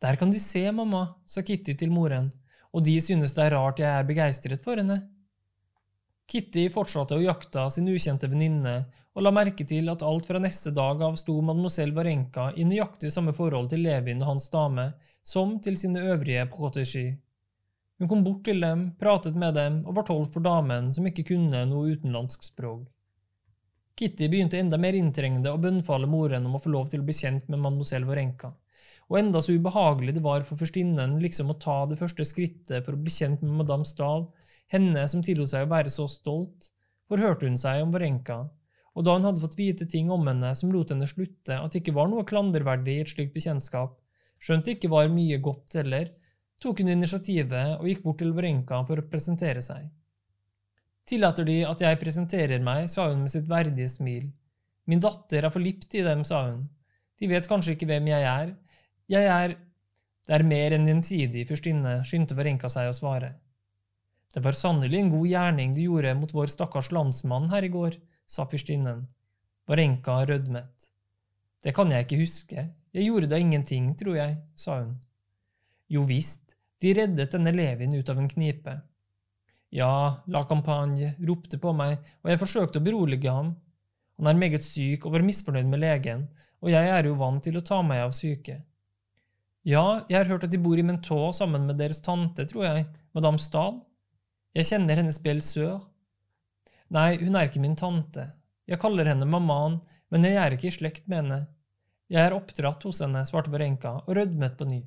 Der 0.00 0.16
kan 0.16 0.30
de 0.32 0.40
se, 0.40 0.62
mamma, 0.72 1.02
sa 1.28 1.42
Kitty 1.46 1.74
til 1.76 1.92
moren, 1.92 2.30
og 2.70 2.84
de 2.86 2.96
synes 3.02 3.34
det 3.36 3.46
er 3.46 3.56
rart 3.56 3.80
jeg 3.82 3.90
er 3.90 4.06
begeistret 4.06 4.62
for 4.64 4.80
henne. 4.80 5.00
Kitty 6.30 6.68
fortsatte 6.70 7.16
å 7.16 7.22
jakta 7.24 7.64
sin 7.74 7.88
ukjente 7.90 8.28
venninne, 8.30 8.74
og 9.18 9.24
la 9.26 9.32
merke 9.34 9.64
til 9.66 9.90
at 9.90 10.04
alt 10.06 10.28
fra 10.30 10.38
neste 10.38 10.70
dag 10.70 11.02
av 11.02 11.16
sto 11.18 11.34
mademoiselle 11.42 11.96
Varenka 11.96 12.52
i 12.54 12.66
nøyaktig 12.68 13.10
samme 13.10 13.34
forhold 13.34 13.72
til 13.72 13.82
Levin 13.82 14.22
og 14.22 14.36
hans 14.36 14.46
dame 14.52 14.92
som 15.26 15.56
til 15.64 15.74
sine 15.80 16.04
øvrige 16.12 16.46
protégé. 16.52 17.08
Hun 17.98 18.08
kom 18.08 18.22
bort 18.24 18.44
til 18.46 18.62
dem, 18.62 18.86
pratet 19.00 19.34
med 19.36 19.58
dem 19.58 19.82
og 19.84 19.98
var 19.98 20.06
tolv 20.08 20.30
for 20.32 20.46
damen 20.46 20.92
som 20.94 21.10
ikke 21.10 21.26
kunne 21.34 21.66
noe 21.68 21.96
utenlandsk 21.96 22.46
språk. 22.46 22.86
Kitty 23.98 24.30
begynte 24.32 24.56
enda 24.56 24.78
mer 24.80 24.96
inntrengende 24.96 25.50
å 25.52 25.60
bønnfalle 25.60 26.08
moren 26.08 26.46
om 26.48 26.54
å 26.56 26.62
få 26.62 26.70
lov 26.72 26.86
til 26.88 27.02
å 27.02 27.08
bli 27.08 27.18
kjent 27.18 27.50
med 27.50 27.60
mademoiselle 27.60 28.08
Varenka, 28.08 28.54
og 29.10 29.18
enda 29.18 29.42
så 29.42 29.56
ubehagelig 29.58 30.14
det 30.16 30.22
var 30.24 30.44
for 30.46 30.60
fyrstinnen 30.60 31.18
liksom 31.22 31.50
å 31.50 31.58
ta 31.58 31.82
det 31.90 31.98
første 31.98 32.24
skrittet 32.28 32.86
for 32.86 32.94
å 32.94 33.00
bli 33.00 33.12
kjent 33.12 33.42
med 33.42 33.58
madame 33.64 33.88
Stahl, 33.88 34.28
henne 34.70 35.02
som 35.10 35.24
tillot 35.26 35.50
seg 35.50 35.66
å 35.66 35.72
være 35.72 35.90
så 35.90 36.06
stolt, 36.08 36.70
forhørte 37.10 37.48
hun 37.48 37.58
seg 37.58 37.82
om 37.82 37.90
Varenka, 37.94 38.44
og 38.94 39.06
da 39.06 39.16
hun 39.16 39.26
hadde 39.26 39.42
fått 39.42 39.58
vite 39.58 39.86
ting 39.90 40.10
om 40.14 40.26
henne 40.30 40.54
som 40.58 40.70
lot 40.70 40.94
henne 40.94 41.08
slutte 41.10 41.58
at 41.58 41.74
det 41.74 41.82
ikke 41.82 41.96
var 41.98 42.10
noe 42.10 42.26
klanderverdig 42.26 42.96
i 42.96 43.04
et 43.04 43.12
slikt 43.12 43.34
bekjentskap, 43.34 43.96
skjønt 44.38 44.66
det 44.66 44.78
ikke 44.78 44.92
var 44.94 45.10
mye 45.12 45.38
godt 45.42 45.78
heller, 45.80 46.10
tok 46.62 46.82
hun 46.82 46.92
initiativet 46.92 47.80
og 47.80 47.88
gikk 47.88 48.04
bort 48.04 48.20
til 48.22 48.34
Varenka 48.36 48.82
for 48.86 49.00
å 49.00 49.08
presentere 49.10 49.62
seg. 49.64 49.88
Tillater 51.08 51.46
De 51.48 51.62
at 51.66 51.80
jeg 51.82 51.98
presenterer 51.98 52.62
meg, 52.62 52.86
sa 52.92 53.08
hun 53.10 53.24
med 53.24 53.32
sitt 53.32 53.48
verdige 53.50 53.88
smil. 53.90 54.28
Min 54.86 55.02
datter 55.02 55.46
er 55.46 55.54
forlipt 55.54 55.94
i 55.98 56.04
dem, 56.06 56.22
sa 56.26 56.44
hun. 56.50 56.68
De 57.18 57.28
vet 57.30 57.48
kanskje 57.48 57.74
ikke 57.74 57.88
hvem 57.90 58.10
jeg 58.12 58.26
er. 58.28 58.52
Jeg 59.10 59.26
er… 59.26 59.56
Det 60.28 60.36
er 60.36 60.46
mer 60.46 60.76
enn 60.76 60.84
gjensidig, 60.86 61.42
fyrstinne, 61.48 61.96
skyndte 62.06 62.36
Varenka 62.38 62.68
seg 62.70 62.90
å 62.90 62.94
svare. 62.94 63.32
Det 64.30 64.42
var 64.44 64.54
sannelig 64.54 65.00
en 65.00 65.08
god 65.10 65.26
gjerning 65.26 65.72
du 65.74 65.80
gjorde 65.82 66.12
mot 66.14 66.34
vår 66.36 66.52
stakkars 66.52 66.92
landsmann 66.94 67.48
her 67.50 67.66
i 67.66 67.72
går, 67.72 67.96
sa 68.30 68.44
fyrstinnen. 68.46 69.00
Varenka 69.66 70.20
rødmet. 70.28 70.86
Det 71.64 71.74
kan 71.74 71.90
jeg 71.90 72.06
ikke 72.06 72.20
huske, 72.20 72.68
jeg 72.94 73.08
gjorde 73.08 73.32
da 73.32 73.40
ingenting, 73.42 73.90
tror 73.98 74.20
jeg, 74.20 74.38
sa 74.54 74.78
hun. 74.84 74.94
Jo 75.90 76.06
visst, 76.06 76.54
de 76.78 76.94
reddet 76.94 77.34
denne 77.34 77.50
Levin 77.56 77.98
ut 77.98 78.14
av 78.14 78.22
en 78.22 78.30
knipe. 78.30 78.76
Ja, 79.74 80.22
La 80.30 80.46
Campagne 80.46 81.16
ropte 81.26 81.58
på 81.58 81.74
meg, 81.74 81.98
og 82.22 82.30
jeg 82.30 82.40
forsøkte 82.46 82.78
å 82.78 82.86
berolige 82.86 83.34
ham. 83.34 83.56
Han 84.18 84.30
er 84.30 84.38
meget 84.38 84.66
syk 84.66 85.06
og 85.06 85.18
var 85.18 85.26
misfornøyd 85.26 85.70
med 85.70 85.82
legen, 85.82 86.28
og 86.62 86.70
jeg 86.70 86.90
er 86.94 87.10
jo 87.10 87.18
vant 87.18 87.42
til 87.42 87.58
å 87.58 87.66
ta 87.66 87.82
meg 87.82 88.06
av 88.06 88.14
syke. 88.14 88.60
Ja, 89.66 90.06
jeg 90.08 90.22
har 90.22 90.30
hørt 90.30 90.46
at 90.46 90.52
de 90.54 90.60
bor 90.62 90.78
i 90.78 90.84
Mentaux 90.86 91.36
sammen 91.36 91.66
med 91.68 91.76
deres 91.76 92.00
tante, 92.00 92.46
tror 92.48 92.64
jeg, 92.64 92.86
madame 93.12 93.40
Stahl. 93.42 93.82
Jeg 94.56 94.70
kjenner 94.70 94.96
hennes 94.96 95.20
belle 95.20 95.44
sør. 95.44 95.82
Nei, 96.90 97.18
hun 97.20 97.36
er 97.36 97.50
ikke 97.50 97.60
min 97.62 97.76
tante. 97.78 98.24
Jeg 98.70 98.80
kaller 98.80 99.10
henne 99.10 99.28
mammaen, 99.28 99.78
men 100.10 100.24
jeg 100.24 100.40
er 100.40 100.56
ikke 100.56 100.70
i 100.70 100.74
slekt 100.74 101.10
med 101.10 101.20
henne. 101.22 101.40
Jeg 102.10 102.24
er 102.24 102.34
oppdratt 102.34 102.82
hos 102.88 103.02
henne, 103.04 103.22
svarte 103.28 103.52
Berenka 103.52 104.00
og 104.00 104.16
rødmet 104.16 104.56
på 104.58 104.66
ny. 104.66 104.80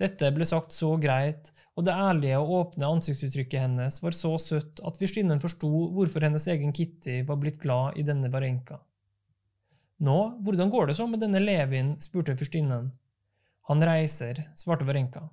Dette 0.00 0.30
ble 0.34 0.46
sagt 0.48 0.72
så 0.74 0.94
greit, 0.98 1.50
og 1.74 1.84
det 1.86 1.94
ærlige 1.94 2.38
og 2.40 2.54
åpne 2.60 2.88
ansiktsuttrykket 2.96 3.66
hennes 3.66 4.00
var 4.02 4.16
så 4.16 4.32
søtt 4.42 4.80
at 4.86 4.98
fyrstinnen 4.98 5.42
forsto 5.42 5.70
hvorfor 5.94 6.24
hennes 6.24 6.46
egen 6.50 6.74
Kitty 6.74 7.20
var 7.28 7.38
blitt 7.42 7.60
glad 7.62 7.98
i 8.00 8.06
denne 8.06 8.30
Varenka. 8.32 8.80
Nå, 10.02 10.18
hvordan 10.46 10.72
går 10.72 10.90
det 10.90 10.96
så 10.98 11.06
med 11.10 11.22
denne 11.22 11.42
Levin? 11.42 11.92
spurte 12.02 12.34
fyrstinnen. 12.38 12.90
Han 13.70 13.84
reiser, 13.84 14.42
svarte 14.54 14.84
Varenka. 14.84 15.28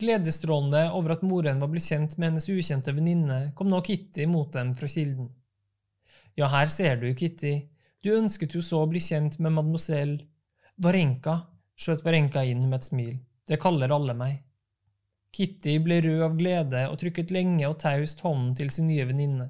Gledesstrålende 0.00 0.90
over 0.92 1.14
at 1.14 1.22
moren 1.22 1.60
var 1.62 1.70
blitt 1.70 1.86
kjent 1.86 2.16
med 2.18 2.32
hennes 2.32 2.48
ukjente 2.50 2.92
venninne, 2.92 3.52
kom 3.54 3.68
nå 3.70 3.78
Kitty 3.86 4.26
mot 4.26 4.50
dem 4.52 4.72
fra 4.74 4.88
kilden. 4.90 5.28
Ja, 6.34 6.48
her 6.50 6.66
ser 6.66 6.96
du, 6.98 7.12
Kitty, 7.14 7.52
du 8.02 8.16
ønsket 8.16 8.56
jo 8.56 8.62
så 8.62 8.80
å 8.82 8.88
bli 8.90 8.98
kjent 9.00 9.38
med 9.38 9.54
mademoiselle 9.54 10.24
Varenka, 10.82 11.36
skjøt 11.78 12.02
Varenka 12.02 12.42
inn 12.42 12.64
med 12.66 12.80
et 12.80 12.88
smil, 12.88 13.14
det 13.46 13.60
kaller 13.62 13.94
alle 13.94 14.16
meg. 14.18 14.40
Kitty 15.34 15.76
ble 15.82 16.00
rød 16.02 16.24
av 16.26 16.34
glede 16.38 16.82
og 16.90 16.98
trykket 16.98 17.30
lenge 17.34 17.68
og 17.68 17.78
taust 17.82 18.20
hånden 18.26 18.56
til 18.58 18.74
sin 18.74 18.90
nye 18.90 19.06
venninne, 19.06 19.46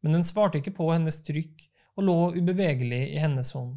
men 0.00 0.16
den 0.16 0.24
svarte 0.24 0.62
ikke 0.62 0.72
på 0.80 0.88
hennes 0.94 1.20
trykk 1.28 1.66
og 1.98 2.08
lå 2.08 2.16
ubevegelig 2.40 3.02
i 3.12 3.20
hennes 3.20 3.52
hånd. 3.52 3.76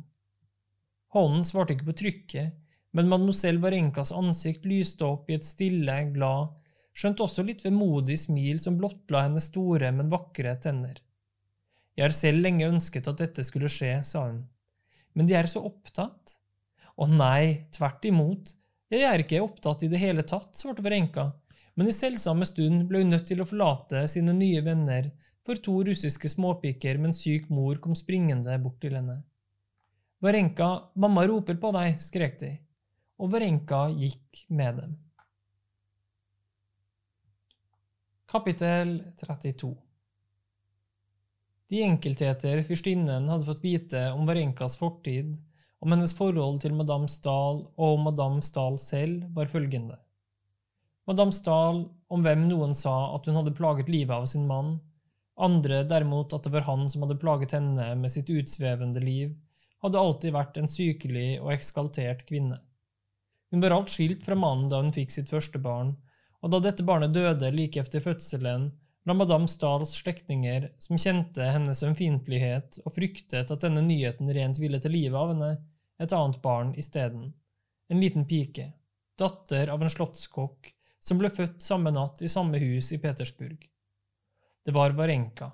Hånden 1.16 1.44
svarte 1.48 1.76
ikke 1.76 1.90
på 1.92 1.98
trykket, 2.02 2.56
men 2.98 3.10
mademoiselle 3.12 3.62
Varenkas 3.62 4.10
ansikt 4.12 4.64
lyste 4.66 5.06
opp 5.06 5.30
i 5.30 5.36
et 5.38 5.46
stille, 5.46 5.98
glad, 6.16 6.56
skjønt 6.98 7.22
også 7.22 7.44
litt 7.46 7.62
vemodig 7.62 8.18
smil 8.24 8.58
som 8.64 8.80
blottla 8.80 9.28
hennes 9.28 9.52
store, 9.52 9.92
men 9.94 10.10
vakre 10.10 10.56
tenner. 10.64 10.98
Jeg 11.94 12.08
har 12.08 12.16
selv 12.18 12.42
lenge 12.42 12.66
ønsket 12.66 13.10
at 13.12 13.22
dette 13.22 13.46
skulle 13.46 13.70
skje, 13.70 14.00
sa 14.02 14.26
hun, 14.26 14.42
men 15.14 15.30
de 15.30 15.38
er 15.38 15.50
så 15.50 15.62
opptatt. 15.70 16.40
Å 16.98 17.06
nei, 17.12 17.70
tvert 17.74 18.10
imot, 18.10 18.56
jeg 18.90 19.06
er 19.06 19.22
ikke 19.22 19.46
opptatt 19.46 19.86
i 19.86 19.92
det 19.94 20.02
hele 20.02 20.26
tatt, 20.26 20.56
svarte 20.58 20.82
Varenka, 20.82 21.30
men 21.78 21.92
i 21.92 21.94
selvsamme 21.94 22.50
stund 22.50 22.88
ble 22.90 23.04
hun 23.04 23.14
nødt 23.14 23.30
til 23.30 23.44
å 23.44 23.50
forlate 23.50 24.08
sine 24.10 24.34
nye 24.34 24.66
venner, 24.66 25.12
for 25.46 25.62
to 25.62 25.84
russiske 25.86 26.34
småpiker 26.34 26.98
med 26.98 27.14
en 27.14 27.20
syk 27.22 27.52
mor 27.54 27.78
kom 27.84 27.94
springende 27.96 28.58
bort 28.64 28.82
til 28.82 28.98
henne. 28.98 29.22
Varenka, 30.26 30.88
mamma 30.98 31.28
roper 31.30 31.62
på 31.62 31.78
deg, 31.78 32.02
skrek 32.02 32.42
de 32.42 32.58
og 33.18 33.32
Varenka 33.34 33.88
gikk 33.98 34.46
med 34.54 34.78
dem. 34.82 34.96
Kapittel 38.28 38.98
32 39.22 39.72
De 41.72 41.82
enkeltheter 41.86 42.62
fyrstinnen 42.68 43.30
hadde 43.32 43.48
fått 43.48 43.64
vite 43.64 44.02
om 44.12 44.28
Varenkas 44.28 44.78
fortid, 44.78 45.32
om 45.80 45.94
hennes 45.94 46.14
forhold 46.18 46.60
til 46.64 46.76
madame 46.76 47.08
Stahl 47.10 47.64
og 47.78 48.04
madame 48.04 48.44
Stahl 48.46 48.78
selv, 48.82 49.24
var 49.34 49.50
følgende. 49.50 49.98
Madame 51.08 51.32
Stahl, 51.32 51.86
om 52.12 52.24
hvem 52.26 52.48
noen 52.50 52.76
sa 52.76 53.16
at 53.16 53.28
hun 53.30 53.40
hadde 53.40 53.56
plaget 53.56 53.90
livet 53.90 54.12
av 54.12 54.28
sin 54.28 54.48
mann, 54.50 54.76
andre 55.38 55.84
derimot 55.88 56.34
at 56.36 56.44
det 56.44 56.52
var 56.52 56.66
han 56.68 56.88
som 56.90 57.06
hadde 57.06 57.20
plaget 57.22 57.54
henne 57.56 57.92
med 57.96 58.12
sitt 58.12 58.30
utsvevende 58.34 59.00
liv, 59.04 59.36
hadde 59.86 60.02
alltid 60.02 60.34
vært 60.36 60.58
en 60.60 60.68
sykelig 60.68 61.38
og 61.40 61.54
ekskaltert 61.54 62.26
kvinne. 62.28 62.58
Hun 63.52 63.64
var 63.64 63.76
alt 63.76 63.94
skilt 63.94 64.26
fra 64.26 64.36
mannen 64.36 64.68
da 64.72 64.82
hun 64.82 64.94
fikk 64.96 65.14
sitt 65.14 65.32
første 65.32 65.60
barn, 65.64 65.94
og 66.44 66.52
da 66.52 66.60
dette 66.64 66.86
barnet 66.88 67.16
døde 67.16 67.50
like 67.56 67.80
etter 67.82 68.04
fødselen, 68.04 68.70
la 69.08 69.16
madame 69.16 69.48
Stahls 69.48 69.94
slektninger, 69.96 70.68
som 70.84 71.00
kjente 71.00 71.46
hennes 71.48 71.84
ømfintlighet 71.84 72.82
og 72.84 72.94
fryktet 72.98 73.54
at 73.54 73.64
denne 73.64 73.86
nyheten 73.86 74.28
rent 74.36 74.60
ville 74.60 74.82
til 74.84 74.94
livet 74.98 75.16
av 75.16 75.32
henne, 75.32 75.52
et 75.98 76.14
annet 76.14 76.42
barn 76.44 76.74
isteden, 76.78 77.32
en 77.88 78.04
liten 78.04 78.28
pike, 78.28 78.68
datter 79.18 79.72
av 79.74 79.82
en 79.82 79.92
slottskokk, 79.92 80.74
som 81.00 81.22
ble 81.22 81.32
født 81.32 81.64
samme 81.64 81.94
natt 81.96 82.22
i 82.22 82.30
samme 82.30 82.60
hus 82.60 82.92
i 82.92 83.00
Petersburg. 83.02 83.64
Det 84.66 84.76
var 84.76 84.92
Varenka. 84.98 85.54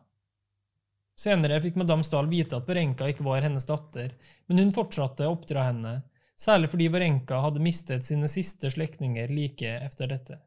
Senere 1.13 1.59
fikk 1.61 1.77
madame 1.77 2.03
Stahl 2.03 2.25
vite 2.31 2.57
at 2.57 2.67
Varenka 2.67 3.05
ikke 3.11 3.25
var 3.27 3.45
hennes 3.45 3.69
datter, 3.69 4.15
men 4.49 4.63
hun 4.63 4.73
fortsatte 4.73 5.27
å 5.29 5.35
oppdra 5.35 5.67
henne, 5.69 5.99
særlig 6.39 6.71
fordi 6.73 6.89
Varenka 6.93 7.39
hadde 7.43 7.63
mistet 7.63 8.05
sine 8.05 8.29
siste 8.31 8.71
slektninger 8.73 9.31
like 9.33 9.77
etter 9.87 10.09
dette. 10.11 10.39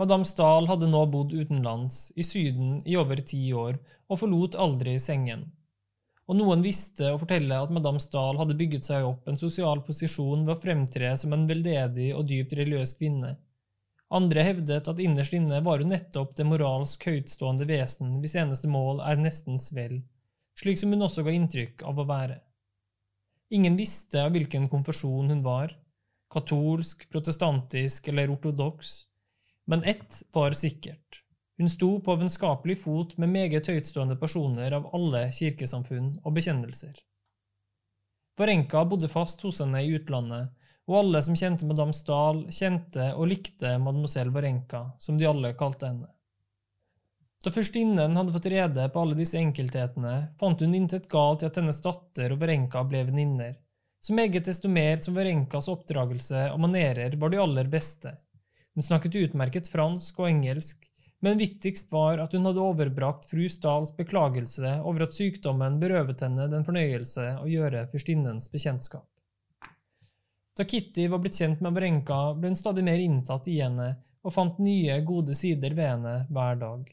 Madame 0.00 0.24
Stahl 0.24 0.68
hadde 0.70 0.88
nå 0.88 1.00
bodd 1.12 1.32
utenlands, 1.36 2.08
i 2.16 2.24
Syden, 2.24 2.78
i 2.88 2.96
over 2.96 3.20
ti 3.20 3.42
år, 3.52 3.76
og 4.08 4.22
forlot 4.22 4.56
aldri 4.56 4.94
sengen. 5.02 5.42
Og 6.30 6.38
noen 6.38 6.62
visste 6.64 7.10
å 7.10 7.18
fortelle 7.18 7.58
at 7.58 7.72
Madame 7.74 8.00
Stahl 8.00 8.38
hadde 8.38 8.56
bygget 8.56 8.86
seg 8.86 9.04
opp 9.04 9.28
en 9.28 9.38
sosial 9.38 9.82
posisjon 9.84 10.46
ved 10.46 10.54
å 10.54 10.60
fremtre 10.62 11.10
som 11.20 11.34
en 11.34 11.46
veldedig 11.50 12.12
og 12.14 12.28
dypt 12.30 12.54
religiøs 12.56 12.94
kvinne. 13.00 13.34
Andre 14.14 14.44
hevdet 14.46 14.88
at 14.90 15.02
innerst 15.02 15.34
inne 15.36 15.60
var 15.66 15.82
hun 15.82 15.90
nettopp 15.92 16.32
det 16.38 16.46
moralsk 16.46 17.04
høytstående 17.06 17.66
vesen 17.66 18.16
hvis 18.22 18.38
eneste 18.40 18.70
mål 18.70 19.02
er 19.06 19.20
nestens 19.20 19.68
vel, 19.74 20.00
slik 20.58 20.80
som 20.80 20.94
hun 20.94 21.06
også 21.06 21.26
ga 21.26 21.34
inntrykk 21.34 21.84
av 21.86 22.00
å 22.00 22.06
være. 22.08 22.40
Ingen 23.50 23.76
visste 23.76 24.22
av 24.22 24.30
hvilken 24.36 24.68
konfesjon 24.70 25.32
hun 25.32 25.42
var, 25.42 25.72
katolsk, 26.30 27.08
protestantisk 27.10 28.08
eller 28.08 28.30
ortodoks, 28.30 28.92
men 29.66 29.82
ett 29.84 30.22
var 30.32 30.54
sikkert. 30.54 31.24
Hun 31.58 31.70
sto 31.70 31.88
på 32.00 32.14
vennskapelig 32.16 32.78
fot 32.84 33.16
med 33.18 33.32
meget 33.34 33.66
høytstående 33.68 34.16
personer 34.20 34.72
av 34.78 34.86
alle 34.94 35.26
kirkesamfunn 35.34 36.12
og 36.22 36.36
bekjennelser. 36.38 36.94
Varenka 38.38 38.84
bodde 38.88 39.10
fast 39.12 39.42
hos 39.44 39.58
henne 39.60 39.82
i 39.84 39.90
utlandet, 39.98 40.54
og 40.88 41.00
alle 41.02 41.20
som 41.22 41.36
kjente 41.36 41.66
madame 41.68 41.94
Stahl, 41.94 42.46
kjente 42.54 43.10
og 43.16 43.28
likte 43.34 43.74
mademoiselle 43.82 44.32
Varenka, 44.34 44.86
som 45.02 45.18
de 45.18 45.26
alle 45.28 45.52
kalte 45.58 45.90
henne. 45.90 46.08
Da 47.40 47.48
førstinnen 47.48 48.16
hadde 48.18 48.32
fått 48.34 48.50
rede 48.52 48.84
på 48.92 49.00
alle 49.00 49.16
disse 49.16 49.38
enkelthetene, 49.40 50.14
fant 50.40 50.60
hun 50.60 50.74
intet 50.76 51.08
galt 51.08 51.40
i 51.40 51.46
at 51.48 51.56
hennes 51.56 51.80
datter 51.80 52.34
og 52.34 52.42
Berenka 52.42 52.82
ble 52.84 53.06
venninner, 53.08 53.54
så 54.04 54.12
meget 54.16 54.44
desto 54.44 54.68
mer 54.68 55.00
som 55.00 55.16
Berenkas 55.16 55.68
oppdragelse 55.72 56.50
og 56.52 56.60
manerer 56.60 57.16
var 57.20 57.32
de 57.32 57.40
aller 57.40 57.72
beste. 57.72 58.12
Hun 58.76 58.84
snakket 58.84 59.16
utmerket 59.22 59.72
fransk 59.72 60.20
og 60.20 60.28
engelsk, 60.28 60.84
men 61.24 61.40
viktigst 61.40 61.88
var 61.92 62.20
at 62.20 62.36
hun 62.36 62.44
hadde 62.48 62.60
overbrakt 62.64 63.26
fru 63.32 63.48
Stahls 63.52 63.92
beklagelse 63.96 64.76
over 64.84 65.04
at 65.04 65.16
sykdommen 65.16 65.80
berøvet 65.80 66.20
henne 66.24 66.48
den 66.52 66.64
fornøyelse 66.64 67.26
å 67.40 67.48
gjøre 67.48 67.86
fyrstinnens 67.92 68.52
bekjentskap. 68.52 69.08
Da 70.56 70.68
Kitty 70.68 71.08
var 71.08 71.24
blitt 71.24 71.40
kjent 71.40 71.60
med 71.64 71.72
Berenka, 71.76 72.34
ble 72.36 72.52
hun 72.52 72.56
stadig 72.58 72.84
mer 72.84 73.00
inntatt 73.00 73.48
i 73.48 73.60
henne 73.60 73.94
og 74.20 74.36
fant 74.36 74.60
nye, 74.60 75.00
gode 75.08 75.32
sider 75.36 75.72
ved 75.76 75.94
henne 75.94 76.16
hver 76.28 76.60
dag. 76.60 76.88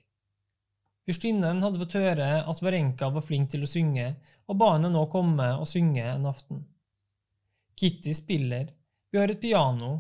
Fyrstinnen 1.07 1.61
hadde 1.63 1.79
fått 1.79 1.95
høre 1.95 2.25
at 2.51 2.61
Varenka 2.61 3.07
var 3.15 3.23
flink 3.23 3.53
til 3.53 3.61
å 3.63 3.69
synge, 3.71 4.09
og 4.51 4.57
ba 4.59 4.73
henne 4.73 4.89
nå 4.91 5.05
komme 5.11 5.53
og 5.55 5.69
synge 5.71 6.03
en 6.03 6.27
aften. 6.27 6.65
Kitty 7.79 8.11
spiller, 8.17 8.73
vi 9.11 9.21
har 9.21 9.31
et 9.31 9.39
piano, 9.39 9.93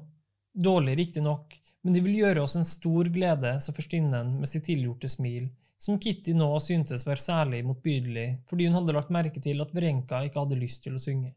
dårlig 0.51 0.97
riktignok, 0.99 1.55
men 1.81 1.95
de 1.95 2.03
vil 2.03 2.19
gjøre 2.19 2.43
oss 2.43 2.57
en 2.59 2.67
stor 2.67 3.07
glede, 3.13 3.53
sa 3.63 3.71
fyrstinnen 3.71 4.33
med 4.41 4.51
sitt 4.51 4.67
tilgjorte 4.67 5.07
smil, 5.13 5.47
som 5.79 5.95
Kitty 6.01 6.33
nå 6.35 6.49
syntes 6.59 7.07
var 7.07 7.21
særlig 7.21 7.61
motbydelig 7.63 8.27
fordi 8.49 8.67
hun 8.67 8.75
hadde 8.75 8.95
lagt 8.97 9.13
merke 9.13 9.39
til 9.39 9.63
at 9.63 9.71
Varenka 9.77 10.23
ikke 10.25 10.43
hadde 10.43 10.59
lyst 10.59 10.83
til 10.83 10.97
å 10.97 11.01
synge. 11.01 11.31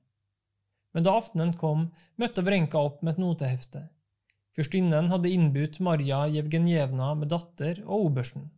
Men 0.97 1.07
da 1.07 1.15
aftenen 1.15 1.53
kom, 1.61 1.91
møtte 2.19 2.43
Varenka 2.43 2.83
opp 2.83 3.05
med 3.05 3.15
et 3.15 3.23
notehefte. 3.23 3.85
Fyrstinnen 4.59 5.13
hadde 5.13 5.31
innbudt 5.31 5.79
Marja 5.87 6.25
Jevgenjevna 6.35 7.13
med 7.21 7.31
datter 7.31 7.85
og 7.87 8.09
obersten. 8.09 8.51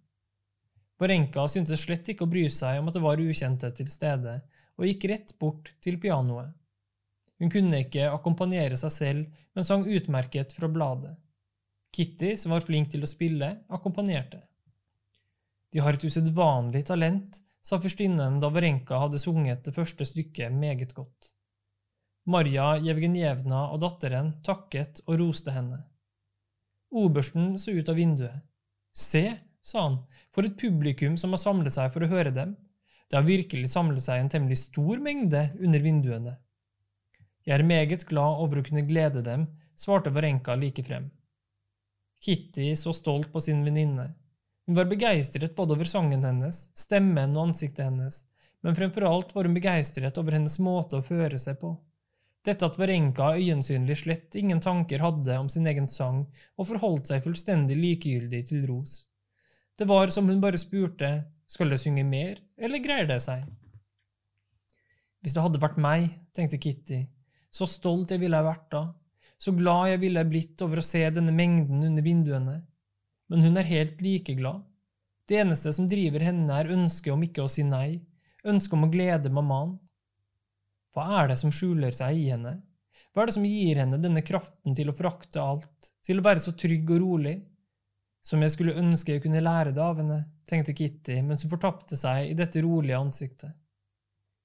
Varenka 1.02 1.44
syntes 1.50 1.82
slett 1.82 2.08
ikke 2.12 2.26
å 2.26 2.30
bry 2.30 2.46
seg 2.52 2.78
om 2.80 2.88
at 2.90 2.96
det 2.96 3.02
var 3.02 3.20
ukjente 3.22 3.72
til 3.76 3.90
stede, 3.90 4.38
og 4.78 4.86
gikk 4.88 5.08
rett 5.10 5.34
bort 5.42 5.72
til 5.82 5.98
pianoet. 6.00 6.52
Hun 7.42 7.50
kunne 7.50 7.82
ikke 7.82 8.06
akkompagnere 8.12 8.78
seg 8.78 8.94
selv, 8.94 9.42
men 9.56 9.66
sang 9.66 9.82
utmerket 9.82 10.54
fra 10.54 10.70
bladet. 10.70 11.16
Kitty, 11.92 12.36
som 12.38 12.54
var 12.54 12.64
flink 12.64 12.92
til 12.92 13.02
å 13.02 13.10
spille, 13.10 13.48
akkompagnerte. 13.68 14.38
De 15.72 15.82
har 15.82 15.96
et 15.96 16.04
usedvanlig 16.06 16.84
talent, 16.88 17.40
sa 17.62 17.78
fyrstinnen 17.82 18.38
da 18.42 18.50
Varenka 18.52 18.98
hadde 19.02 19.20
sunget 19.22 19.64
det 19.66 19.74
første 19.74 20.06
stykket 20.06 20.54
meget 20.54 20.94
godt. 20.94 21.32
Marja 22.30 22.76
Jevgenjevna 22.78 23.64
og 23.74 23.80
datteren 23.82 24.36
takket 24.46 25.02
og 25.08 25.18
roste 25.18 25.54
henne. 25.54 25.80
Obersten 26.94 27.56
så 27.58 27.74
ut 27.74 27.88
av 27.88 27.98
vinduet. 27.98 28.42
Se, 28.94 29.24
sa 29.62 29.86
han, 29.86 29.98
for 30.34 30.46
et 30.46 30.58
publikum 30.58 31.16
som 31.18 31.34
har 31.34 31.42
samlet 31.42 31.74
seg 31.74 31.92
for 31.94 32.04
å 32.04 32.10
høre 32.10 32.34
dem. 32.34 32.56
Det 33.08 33.18
har 33.18 33.26
virkelig 33.26 33.70
samlet 33.70 34.02
seg 34.04 34.20
en 34.20 34.30
temmelig 34.32 34.58
stor 34.64 35.00
mengde 35.02 35.42
under 35.60 35.84
vinduene. 35.84 36.36
Jeg 37.46 37.58
er 37.58 37.66
meget 37.66 38.06
glad 38.08 38.42
over 38.44 38.60
å 38.60 38.64
kunne 38.66 38.86
glede 38.86 39.22
dem, 39.26 39.48
svarte 39.78 40.12
Varenka 40.14 40.54
like 40.56 40.84
frem. 40.86 41.10
Kitty 42.22 42.70
så 42.78 42.94
stolt 42.94 43.32
på 43.32 43.40
sin 43.42 43.64
venninne. 43.66 44.12
Hun 44.66 44.78
var 44.78 44.86
begeistret 44.90 45.56
både 45.56 45.74
over 45.74 45.88
sangen 45.90 46.22
hennes, 46.24 46.68
stemmen 46.78 47.34
og 47.34 47.48
ansiktet 47.48 47.88
hennes, 47.88 48.22
men 48.62 48.78
fremfor 48.78 49.08
alt 49.08 49.34
var 49.34 49.48
hun 49.48 49.56
begeistret 49.58 50.18
over 50.22 50.38
hennes 50.38 50.58
måte 50.62 51.00
å 51.00 51.06
føre 51.06 51.40
seg 51.42 51.58
på. 51.58 51.74
Dette 52.46 52.66
at 52.66 52.78
Varenka 52.78 53.34
øyensynlig 53.38 53.96
slett 54.00 54.38
ingen 54.38 54.62
tanker 54.62 55.02
hadde 55.02 55.38
om 55.38 55.50
sin 55.50 55.66
egen 55.66 55.88
sang, 55.90 56.24
og 56.56 56.70
forholdt 56.70 57.10
seg 57.10 57.26
fullstendig 57.26 57.76
likegyldig 57.78 58.44
til 58.48 58.64
ros. 58.70 59.00
Det 59.78 59.88
var 59.88 60.12
som 60.12 60.28
hun 60.28 60.40
bare 60.42 60.60
spurte, 60.60 61.10
skal 61.48 61.72
det 61.72 61.80
synge 61.80 62.04
mer, 62.04 62.38
eller 62.60 62.82
greier 62.84 63.08
det 63.08 63.20
seg? 63.24 63.44
Hvis 65.22 65.36
det 65.36 65.44
hadde 65.44 65.60
vært 65.62 65.78
meg, 65.80 66.08
tenkte 66.34 66.60
Kitty, 66.60 67.04
så 67.52 67.68
stolt 67.68 68.10
jeg 68.12 68.22
ville 68.22 68.38
ha 68.38 68.46
vært 68.46 68.68
da, 68.72 68.82
så 69.38 69.54
glad 69.56 69.92
jeg 69.92 70.02
ville 70.04 70.22
ha 70.22 70.28
blitt 70.28 70.60
over 70.64 70.80
å 70.80 70.86
se 70.86 71.02
denne 71.14 71.34
mengden 71.34 71.82
under 71.86 72.04
vinduene, 72.04 72.56
men 73.30 73.46
hun 73.46 73.58
er 73.58 73.68
helt 73.68 74.02
like 74.04 74.34
glad. 74.38 74.62
Det 75.28 75.38
eneste 75.40 75.72
som 75.74 75.86
driver 75.88 76.24
henne, 76.26 76.50
er 76.52 76.72
ønsket 76.74 77.14
om 77.14 77.22
ikke 77.24 77.44
å 77.44 77.50
si 77.50 77.64
nei, 77.66 78.02
ønsket 78.44 78.76
om 78.76 78.86
å 78.86 78.90
glede 78.92 79.32
mammaen. 79.32 79.76
Hva 80.92 81.06
er 81.22 81.30
det 81.30 81.38
som 81.40 81.54
skjuler 81.54 81.94
seg 81.96 82.18
i 82.18 82.28
henne? 82.34 82.58
Hva 83.12 83.22
er 83.22 83.30
det 83.30 83.36
som 83.36 83.46
gir 83.46 83.80
henne 83.80 84.00
denne 84.02 84.24
kraften 84.26 84.76
til 84.76 84.90
å 84.90 84.96
frakte 84.96 85.40
alt, 85.40 85.92
til 86.04 86.20
å 86.20 86.26
være 86.26 86.42
så 86.44 86.54
trygg 86.58 86.90
og 86.92 87.02
rolig? 87.04 87.36
Som 88.22 88.42
jeg 88.44 88.54
skulle 88.54 88.76
ønske 88.78 89.16
jeg 89.16 89.24
kunne 89.24 89.42
lære 89.42 89.72
det 89.74 89.82
av 89.82 89.98
henne, 89.98 90.20
tenkte 90.46 90.74
Kitty 90.78 91.18
mens 91.26 91.42
hun 91.42 91.50
fortapte 91.50 91.98
seg 91.98 92.30
i 92.30 92.36
dette 92.38 92.62
rolige 92.62 93.00
ansiktet. 93.00 93.50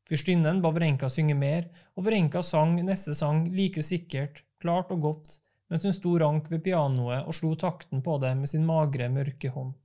Fyrstinnen 0.08 0.62
ba 0.63 0.72
Vrenka 0.72 1.10
synge 1.12 1.36
mer, 1.36 1.68
og 2.00 2.08
Vrenka 2.08 2.42
sang 2.44 2.78
neste 2.88 3.13
sang 3.16 3.50
like 3.54 3.84
sikkert, 3.84 4.42
klart 4.63 4.94
og 4.96 5.04
godt, 5.04 5.34
mens 5.70 5.84
hun 5.84 5.94
sto 5.94 6.13
rank 6.18 6.48
ved 6.50 6.63
pianoet 6.63 7.28
og 7.28 7.36
slo 7.36 7.52
takten 7.60 8.02
på 8.02 8.16
det 8.24 8.32
med 8.40 8.50
sin 8.50 8.66
magre, 8.66 9.10
mørke 9.12 9.52
hånd. 9.52 9.76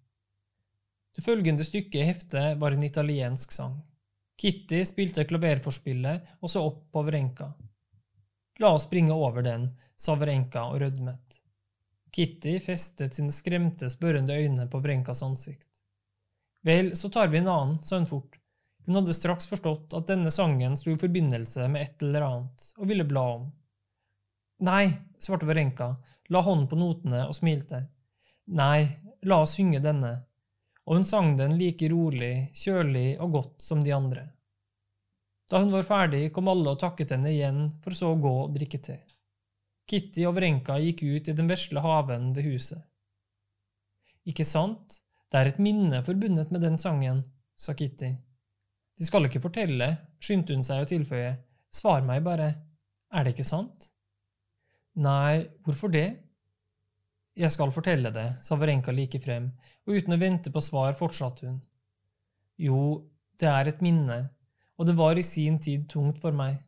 Det 1.12 1.24
følgende 1.26 1.66
stykket 1.66 2.00
i 2.00 2.06
heftet 2.08 2.60
var 2.62 2.72
en 2.72 2.86
italiensk 2.86 3.52
sang. 3.52 3.76
Kitty 4.40 4.80
spilte 4.88 5.26
klaverforspillet 5.28 6.38
og 6.40 6.48
så 6.50 6.62
opp 6.64 6.86
på 6.94 7.02
Vrenka. 7.04 7.50
La 8.62 8.72
oss 8.72 8.86
springe 8.86 9.12
over 9.12 9.44
den, 9.44 9.68
sa 9.98 10.16
Vrenka 10.16 10.64
og 10.70 10.80
rødmet. 10.80 11.41
Kitty 12.12 12.58
festet 12.60 13.16
sine 13.16 13.32
skremte, 13.32 13.88
spørrende 13.90 14.36
øyne 14.36 14.66
på 14.68 14.80
Vrenkas 14.84 15.22
ansikt. 15.24 15.68
Vel, 16.62 16.92
så 16.96 17.08
tar 17.08 17.32
vi 17.32 17.40
en 17.40 17.48
annen, 17.48 17.80
sa 17.80 17.96
hun 17.96 18.06
fort. 18.06 18.36
Hun 18.86 18.98
hadde 18.98 19.14
straks 19.14 19.46
forstått 19.48 19.94
at 19.96 20.10
denne 20.10 20.30
sangen 20.30 20.76
sto 20.76 20.92
i 20.92 20.98
forbindelse 20.98 21.68
med 21.72 21.86
et 21.86 22.04
eller 22.04 22.26
annet, 22.26 22.66
og 22.78 22.90
ville 22.90 23.06
bla 23.08 23.22
om. 23.38 23.46
Nei, 24.62 24.90
svarte 25.18 25.46
Varenka, 25.46 25.88
la 26.28 26.42
hånden 26.42 26.68
på 26.70 26.78
notene 26.78 27.24
og 27.28 27.34
smilte. 27.38 27.80
Nei, 28.52 28.84
la 29.26 29.40
oss 29.42 29.56
synge 29.56 29.80
denne, 29.82 30.12
og 30.84 30.98
hun 30.98 31.06
sang 31.06 31.32
den 31.38 31.56
like 31.58 31.88
rolig, 31.90 32.50
kjølig 32.58 33.16
og 33.22 33.38
godt 33.38 33.64
som 33.64 33.82
de 33.82 33.94
andre. 33.94 34.26
Da 35.50 35.62
hun 35.62 35.72
var 35.72 35.86
ferdig, 35.86 36.26
kom 36.34 36.50
alle 36.50 36.74
og 36.74 36.80
takket 36.80 37.16
henne 37.16 37.32
igjen, 37.32 37.64
for 37.84 37.96
så 37.96 38.12
å 38.12 38.20
gå 38.20 38.34
og 38.44 38.54
drikke 38.54 38.80
te. 38.82 38.98
Kitty 39.88 40.24
og 40.28 40.36
Vrenka 40.38 40.78
gikk 40.80 41.02
ut 41.04 41.28
i 41.28 41.36
den 41.36 41.50
vesle 41.50 41.82
haven 41.84 42.30
ved 42.36 42.46
huset. 42.46 42.82
Ikke 44.28 44.46
sant, 44.46 45.00
det 45.32 45.40
er 45.40 45.50
et 45.50 45.62
minne 45.62 46.02
forbundet 46.06 46.52
med 46.54 46.62
den 46.62 46.78
sangen, 46.78 47.24
sa 47.58 47.74
Kitty. 47.74 48.12
De 48.98 49.06
skal 49.06 49.26
ikke 49.26 49.42
fortelle, 49.42 49.88
skyndte 50.22 50.54
hun 50.54 50.66
seg 50.66 50.84
å 50.84 50.88
tilføye, 50.88 51.32
svar 51.74 52.04
meg 52.06 52.22
bare, 52.26 52.50
er 53.12 53.24
det 53.24 53.34
ikke 53.34 53.48
sant? 53.48 53.88
Nei, 55.02 55.48
hvorfor 55.64 55.92
det? 55.92 56.06
Jeg 57.36 57.52
skal 57.54 57.72
fortelle 57.72 58.12
det, 58.12 58.26
sa 58.44 58.58
Vrenka 58.60 58.92
like 58.92 59.20
frem, 59.24 59.48
og 59.88 59.96
uten 59.96 60.14
å 60.14 60.20
vente 60.20 60.52
på 60.52 60.62
svar 60.64 60.92
fortsatte 60.98 61.48
hun. 61.48 61.62
Jo, 62.60 62.80
det 63.40 63.48
er 63.48 63.70
et 63.70 63.80
minne, 63.84 64.18
og 64.76 64.88
det 64.88 64.96
var 64.98 65.16
i 65.16 65.24
sin 65.24 65.56
tid 65.62 65.88
tungt 65.90 66.20
for 66.20 66.36
meg. 66.36 66.60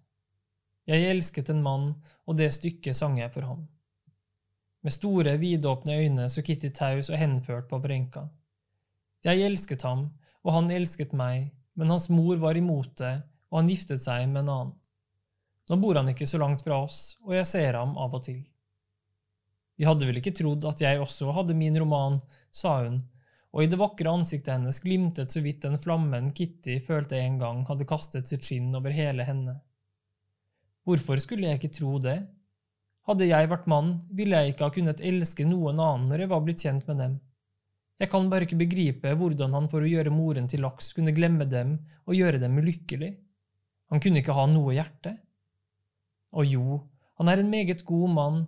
Jeg 0.85 1.09
elsket 1.09 1.49
en 1.49 1.62
mann, 1.64 1.92
og 2.29 2.37
det 2.37 2.51
stykket 2.53 2.97
sang 2.97 3.16
jeg 3.20 3.33
for 3.33 3.47
ham. 3.49 3.62
Med 4.85 4.92
store, 4.92 5.38
vidåpne 5.40 5.97
øyne 6.03 6.29
så 6.29 6.42
Kitty 6.44 6.68
taus 6.77 7.09
og 7.09 7.16
henført 7.16 7.70
på 7.70 7.79
Brenka. 7.81 8.27
Jeg 9.25 9.40
elsket 9.47 9.83
ham, 9.88 10.11
og 10.44 10.53
han 10.53 10.68
elsket 10.70 11.14
meg, 11.16 11.49
men 11.75 11.88
hans 11.88 12.11
mor 12.12 12.37
var 12.42 12.61
imot 12.61 12.99
det, 13.01 13.14
og 13.49 13.62
han 13.62 13.70
giftet 13.73 14.05
seg 14.05 14.27
med 14.29 14.44
en 14.44 14.53
annen. 14.55 14.75
Nå 15.70 15.79
bor 15.81 15.97
han 15.97 16.11
ikke 16.12 16.29
så 16.29 16.37
langt 16.42 16.61
fra 16.66 16.83
oss, 16.85 17.16
og 17.25 17.33
jeg 17.38 17.49
ser 17.49 17.79
ham 17.81 17.97
av 17.97 18.12
og 18.18 18.27
til. 18.27 18.42
De 19.81 19.88
hadde 19.88 20.05
vel 20.07 20.20
ikke 20.20 20.35
trodd 20.37 20.66
at 20.68 20.83
jeg 20.85 21.01
også 21.01 21.33
hadde 21.33 21.57
min 21.57 21.79
roman, 21.81 22.20
sa 22.53 22.83
hun, 22.85 23.01
og 23.55 23.64
i 23.64 23.70
det 23.70 23.79
vakre 23.81 24.12
ansiktet 24.12 24.53
hennes 24.53 24.83
glimtet 24.85 25.33
så 25.33 25.40
vidt 25.40 25.64
den 25.64 25.79
flammen 25.81 26.29
Kitty 26.37 26.77
følte 26.85 27.16
en 27.23 27.38
gang 27.40 27.64
hadde 27.70 27.87
kastet 27.88 28.29
sitt 28.29 28.44
skinn 28.44 28.75
over 28.77 28.92
hele 28.92 29.25
henne. 29.25 29.57
Hvorfor 30.85 31.20
skulle 31.23 31.49
jeg 31.49 31.61
ikke 31.61 31.73
tro 31.73 31.99
det? 32.03 32.18
Hadde 33.09 33.29
jeg 33.29 33.49
vært 33.51 33.68
mann, 33.68 33.94
ville 34.16 34.37
jeg 34.37 34.55
ikke 34.55 34.66
ha 34.68 34.73
kunnet 34.73 35.01
elske 35.05 35.44
noen 35.49 35.81
annen 35.81 36.11
når 36.11 36.25
jeg 36.25 36.33
var 36.33 36.44
blitt 36.44 36.64
kjent 36.64 36.87
med 36.88 37.01
dem. 37.01 37.18
Jeg 38.01 38.11
kan 38.11 38.27
bare 38.31 38.47
ikke 38.47 38.59
begripe 38.61 39.12
hvordan 39.16 39.55
han 39.55 39.68
for 39.70 39.85
å 39.85 39.88
gjøre 39.88 40.12
moren 40.12 40.49
til 40.51 40.64
laks 40.64 40.90
kunne 40.97 41.14
glemme 41.16 41.47
dem 41.49 41.77
og 42.05 42.16
gjøre 42.18 42.40
dem 42.42 42.57
ulykkelig. 42.61 43.12
Han 43.92 44.03
kunne 44.03 44.20
ikke 44.20 44.37
ha 44.37 44.47
noe 44.51 44.75
hjerte. 44.75 45.14
Og 46.35 46.49
jo, 46.51 46.81
han 47.20 47.31
er 47.31 47.40
en 47.40 47.53
meget 47.53 47.85
god 47.87 48.11
mann, 48.11 48.40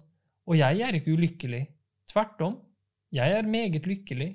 og 0.49 0.59
jeg 0.59 0.83
er 0.83 0.99
ikke 0.99 1.15
ulykkelig. 1.15 1.63
Tvert 2.11 2.43
om, 2.43 2.57
jeg 3.15 3.33
er 3.39 3.49
meget 3.49 3.87
lykkelig. 3.87 4.33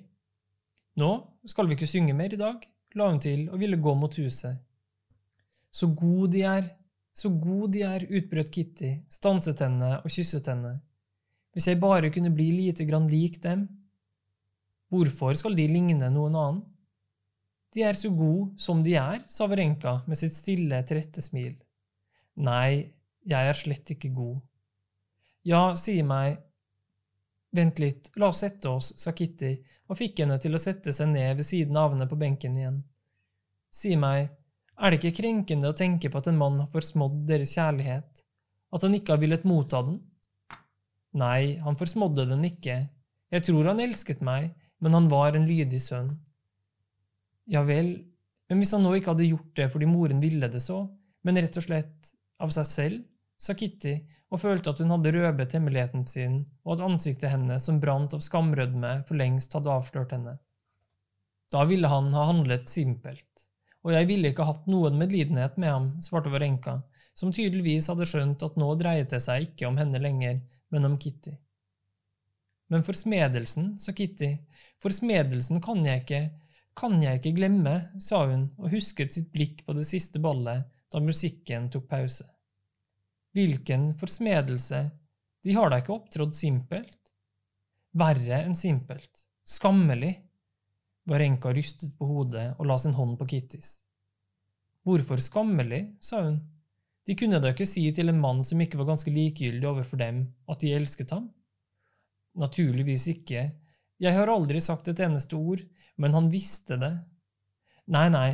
Nå 1.01 1.11
skal 1.49 1.67
vi 1.67 1.75
ikke 1.75 1.89
synge 1.89 2.15
mer 2.15 2.33
i 2.33 2.39
dag, 2.39 2.61
la 2.95 3.09
hun 3.09 3.19
til 3.23 3.47
og 3.49 3.59
ville 3.59 3.79
gå 3.79 3.93
mot 3.95 4.15
huset. 4.15 4.57
Så 5.71 5.91
god 5.95 6.31
de 6.33 6.45
er, 6.47 6.69
så 7.13 7.29
god 7.29 7.73
de 7.75 7.83
er, 7.85 8.05
utbrøt 8.07 8.51
Kitty, 8.53 8.91
stanset 9.11 9.61
henne 9.63 9.97
og 9.99 10.09
kysset 10.11 10.47
henne. 10.47 10.77
Hvis 11.51 11.67
jeg 11.67 11.81
bare 11.81 12.11
kunne 12.13 12.31
bli 12.31 12.47
lite 12.55 12.85
grann 12.87 13.09
lik 13.11 13.41
dem. 13.43 13.65
Hvorfor 14.91 15.35
skal 15.35 15.55
de 15.55 15.67
ligne 15.67 16.07
noen 16.11 16.35
annen? 16.35 16.61
De 17.71 17.83
er 17.87 17.95
så 17.95 18.09
gode 18.11 18.59
som 18.59 18.81
de 18.83 18.97
er, 18.99 19.21
sa 19.31 19.47
Verenka 19.47 20.01
med 20.07 20.19
sitt 20.19 20.35
stille, 20.35 20.81
trette 20.87 21.23
smil. 21.23 21.53
Nei, 22.43 22.91
jeg 23.27 23.51
er 23.51 23.55
slett 23.55 23.93
ikke 23.93 24.11
god. 24.15 24.39
Ja, 25.47 25.71
si 25.79 26.01
meg, 26.03 26.39
Vent 27.51 27.81
litt, 27.83 28.07
la 28.15 28.29
oss 28.31 28.39
sette 28.45 28.69
oss, 28.71 28.93
sa 28.95 29.11
Kitty 29.11 29.57
og 29.91 29.97
fikk 29.99 30.21
henne 30.23 30.37
til 30.39 30.55
å 30.55 30.61
sette 30.61 30.93
seg 30.95 31.09
ned 31.11 31.35
ved 31.35 31.43
siden 31.43 31.75
av 31.75 31.91
henne 31.91 32.07
på 32.07 32.15
benken 32.19 32.55
igjen. 32.55 32.77
Si 33.67 33.97
meg, 33.99 34.29
er 34.81 34.91
det 34.91 34.99
ikke 34.99 35.21
krenkende 35.21 35.69
å 35.69 35.77
tenke 35.77 36.09
på 36.09 36.21
at 36.21 36.29
en 36.31 36.39
mann 36.39 36.59
har 36.61 36.69
forsmådd 36.73 37.21
deres 37.29 37.53
kjærlighet, 37.57 38.23
at 38.71 38.85
han 38.85 38.95
ikke 38.97 39.15
har 39.15 39.21
villet 39.21 39.45
motta 39.47 39.83
den? 39.85 39.99
Nei, 41.21 41.59
han 41.61 41.77
forsmådde 41.77 42.25
den 42.29 42.47
ikke, 42.47 42.77
jeg 43.31 43.45
tror 43.47 43.69
han 43.71 43.83
elsket 43.83 44.23
meg, 44.25 44.51
men 44.81 44.95
han 44.97 45.09
var 45.11 45.35
en 45.37 45.47
lydig 45.47 45.81
sønn. 45.83 46.15
Ja 47.51 47.61
vel, 47.67 47.93
men 48.49 48.61
hvis 48.61 48.73
han 48.75 48.83
nå 48.85 48.95
ikke 48.97 49.13
hadde 49.13 49.29
gjort 49.29 49.53
det 49.59 49.67
fordi 49.73 49.87
moren 49.89 50.21
ville 50.23 50.49
det 50.51 50.63
så, 50.63 50.83
men 51.27 51.39
rett 51.39 51.57
og 51.59 51.65
slett 51.67 52.11
av 52.41 52.51
seg 52.55 52.67
selv, 52.67 53.03
sa 53.41 53.55
Kitty 53.57 53.95
og 54.31 54.39
følte 54.41 54.71
at 54.71 54.79
hun 54.81 54.93
hadde 54.93 55.11
røbet 55.15 55.53
hemmeligheten 55.57 56.05
sin, 56.07 56.41
og 56.63 56.77
at 56.77 56.85
ansiktet 56.87 57.33
hennes 57.33 57.65
som 57.67 57.79
brant 57.83 58.13
av 58.15 58.23
skamrødme, 58.23 59.01
for 59.07 59.19
lengst 59.19 59.53
hadde 59.57 59.73
avslørt 59.73 60.13
henne. 60.15 60.37
Da 61.51 61.65
ville 61.67 61.89
han 61.91 62.11
ha 62.15 62.27
handlet 62.29 62.71
simpelt, 62.71 63.47
og 63.81 63.93
jeg 63.95 64.07
ville 64.09 64.31
ikke 64.31 64.45
hatt 64.45 64.67
noen 64.69 64.97
medlidenhet 64.99 65.57
med 65.61 65.71
ham, 65.73 65.87
svarte 66.03 66.31
Varenka, 66.33 66.79
som 67.17 67.33
tydeligvis 67.33 67.89
hadde 67.91 68.07
skjønt 68.07 68.43
at 68.45 68.57
nå 68.59 68.67
dreiet 68.79 69.11
det 69.13 69.21
seg 69.23 69.49
ikke 69.49 69.67
om 69.69 69.79
henne 69.81 70.01
lenger, 70.01 70.41
men 70.71 70.87
om 70.87 70.97
Kitty. 71.01 71.33
Men 72.71 72.85
forsmedelsen, 72.87 73.73
sa 73.81 73.91
Kitty, 73.91 74.35
forsmedelsen 74.83 75.59
kan 75.63 75.81
jeg 75.85 76.05
ikke, 76.05 76.21
kan 76.77 76.95
jeg 77.03 77.19
ikke 77.19 77.35
glemme, 77.41 77.73
sa 77.99 78.23
hun 78.29 78.47
og 78.61 78.71
husket 78.71 79.11
sitt 79.11 79.31
blikk 79.33 79.65
på 79.67 79.75
det 79.75 79.83
siste 79.89 80.21
ballet 80.23 80.63
da 80.91 81.01
musikken 81.03 81.67
tok 81.71 81.89
pause. 81.91 82.23
Hvilken 83.35 83.89
forsmedelse, 83.99 84.85
de 85.43 85.55
har 85.55 85.71
da 85.71 85.79
ikke 85.81 85.95
opptrådt 85.95 86.35
simpelt? 86.35 86.97
Verre 87.97 88.41
enn 88.45 88.55
simpelt, 88.55 89.25
skammelig. 89.43 90.13
Varenka 91.09 91.53
rystet 91.55 91.93
på 91.97 92.07
hodet 92.09 92.51
og 92.59 92.67
la 92.69 92.77
sin 92.81 92.93
hånd 92.93 93.17
på 93.19 93.27
Kittys. 93.33 93.79
Hvorfor 94.85 95.21
skammelig, 95.21 95.83
sa 96.01 96.23
hun. 96.25 96.39
De 97.07 97.15
kunne 97.17 97.41
da 97.41 97.51
ikke 97.53 97.69
si 97.69 97.83
til 97.95 98.11
en 98.11 98.21
mann 98.21 98.43
som 98.45 98.61
ikke 98.61 98.77
var 98.77 98.91
ganske 98.91 99.13
likegyldig 99.13 99.67
overfor 99.67 100.01
dem, 100.01 100.23
at 100.49 100.61
de 100.61 100.73
elsket 100.77 101.13
ham? 101.13 101.29
Naturligvis 102.37 103.07
ikke, 103.11 103.49
jeg 104.01 104.17
har 104.17 104.29
aldri 104.33 104.61
sagt 104.63 104.87
et 104.89 105.01
eneste 105.03 105.37
ord, 105.37 105.61
men 105.97 106.13
han 106.15 106.29
visste 106.33 106.77
det. 106.81 106.93
Nei, 107.91 108.07
nei, 108.13 108.29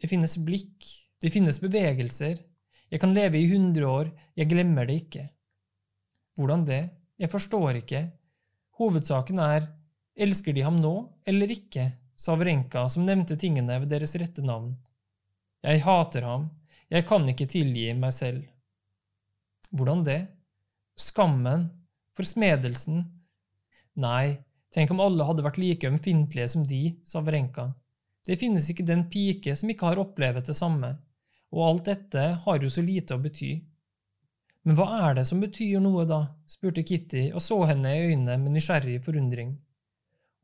det 0.00 0.10
finnes 0.10 0.38
blikk, 0.46 0.86
det 1.22 1.32
finnes 1.34 1.60
bevegelser, 1.62 2.38
jeg 2.94 3.00
kan 3.02 3.14
leve 3.16 3.40
i 3.40 3.48
hundre 3.50 3.86
år, 3.90 4.10
jeg 4.38 4.50
glemmer 4.50 4.86
det 4.86 5.00
ikke. 5.02 5.24
Hvordan 6.38 6.64
det? 6.68 6.82
Jeg 7.18 7.30
forstår 7.32 7.80
ikke. 7.80 8.02
Hovedsaken 8.78 9.40
er, 9.42 9.66
elsker 10.14 10.54
de 10.54 10.62
ham 10.66 10.76
nå 10.78 10.92
eller 11.26 11.50
ikke, 11.50 11.88
sa 12.16 12.36
Vrenka, 12.38 12.86
som 12.88 13.06
nevnte 13.06 13.36
tingene 13.40 13.78
ved 13.82 13.90
deres 13.92 14.14
rette 14.20 14.44
navn. 14.44 14.74
Jeg 15.64 15.82
hater 15.84 16.26
ham, 16.28 16.48
jeg 16.92 17.06
kan 17.08 17.26
ikke 17.30 17.48
tilgi 17.50 17.88
meg 17.98 18.12
selv. 18.14 18.42
Hvordan 19.74 20.04
det? 20.06 20.20
Skammen, 21.00 21.68
forsmedelsen. 22.14 23.00
Nei, 24.02 24.36
tenk 24.74 24.92
om 24.94 25.02
alle 25.02 25.26
hadde 25.26 25.46
vært 25.46 25.58
like 25.62 25.88
ømfintlige 25.88 26.50
som 26.52 26.66
de, 26.68 26.84
sa 27.08 27.24
Vrenka. 27.24 27.70
Det 28.24 28.38
finnes 28.40 28.68
ikke 28.70 28.86
den 28.86 29.08
pike 29.10 29.56
som 29.56 29.70
ikke 29.70 29.90
har 29.90 30.00
opplevd 30.00 30.46
det 30.48 30.56
samme 30.56 30.94
og 31.54 31.62
alt 31.68 31.88
dette 31.92 32.24
har 32.44 32.62
jo 32.62 32.70
så 32.70 32.82
lite 32.82 33.14
å 33.14 33.22
bety. 33.22 33.52
Men 34.64 34.78
hva 34.78 34.86
er 35.06 35.18
det 35.18 35.26
som 35.28 35.42
betyr 35.42 35.80
noe, 35.84 36.06
da? 36.08 36.24
spurte 36.50 36.82
Kitty 36.86 37.28
og 37.32 37.42
så 37.44 37.60
henne 37.68 37.92
i 37.94 38.08
øynene 38.08 38.38
med 38.40 38.56
nysgjerrig 38.56 38.98
forundring. 39.04 39.54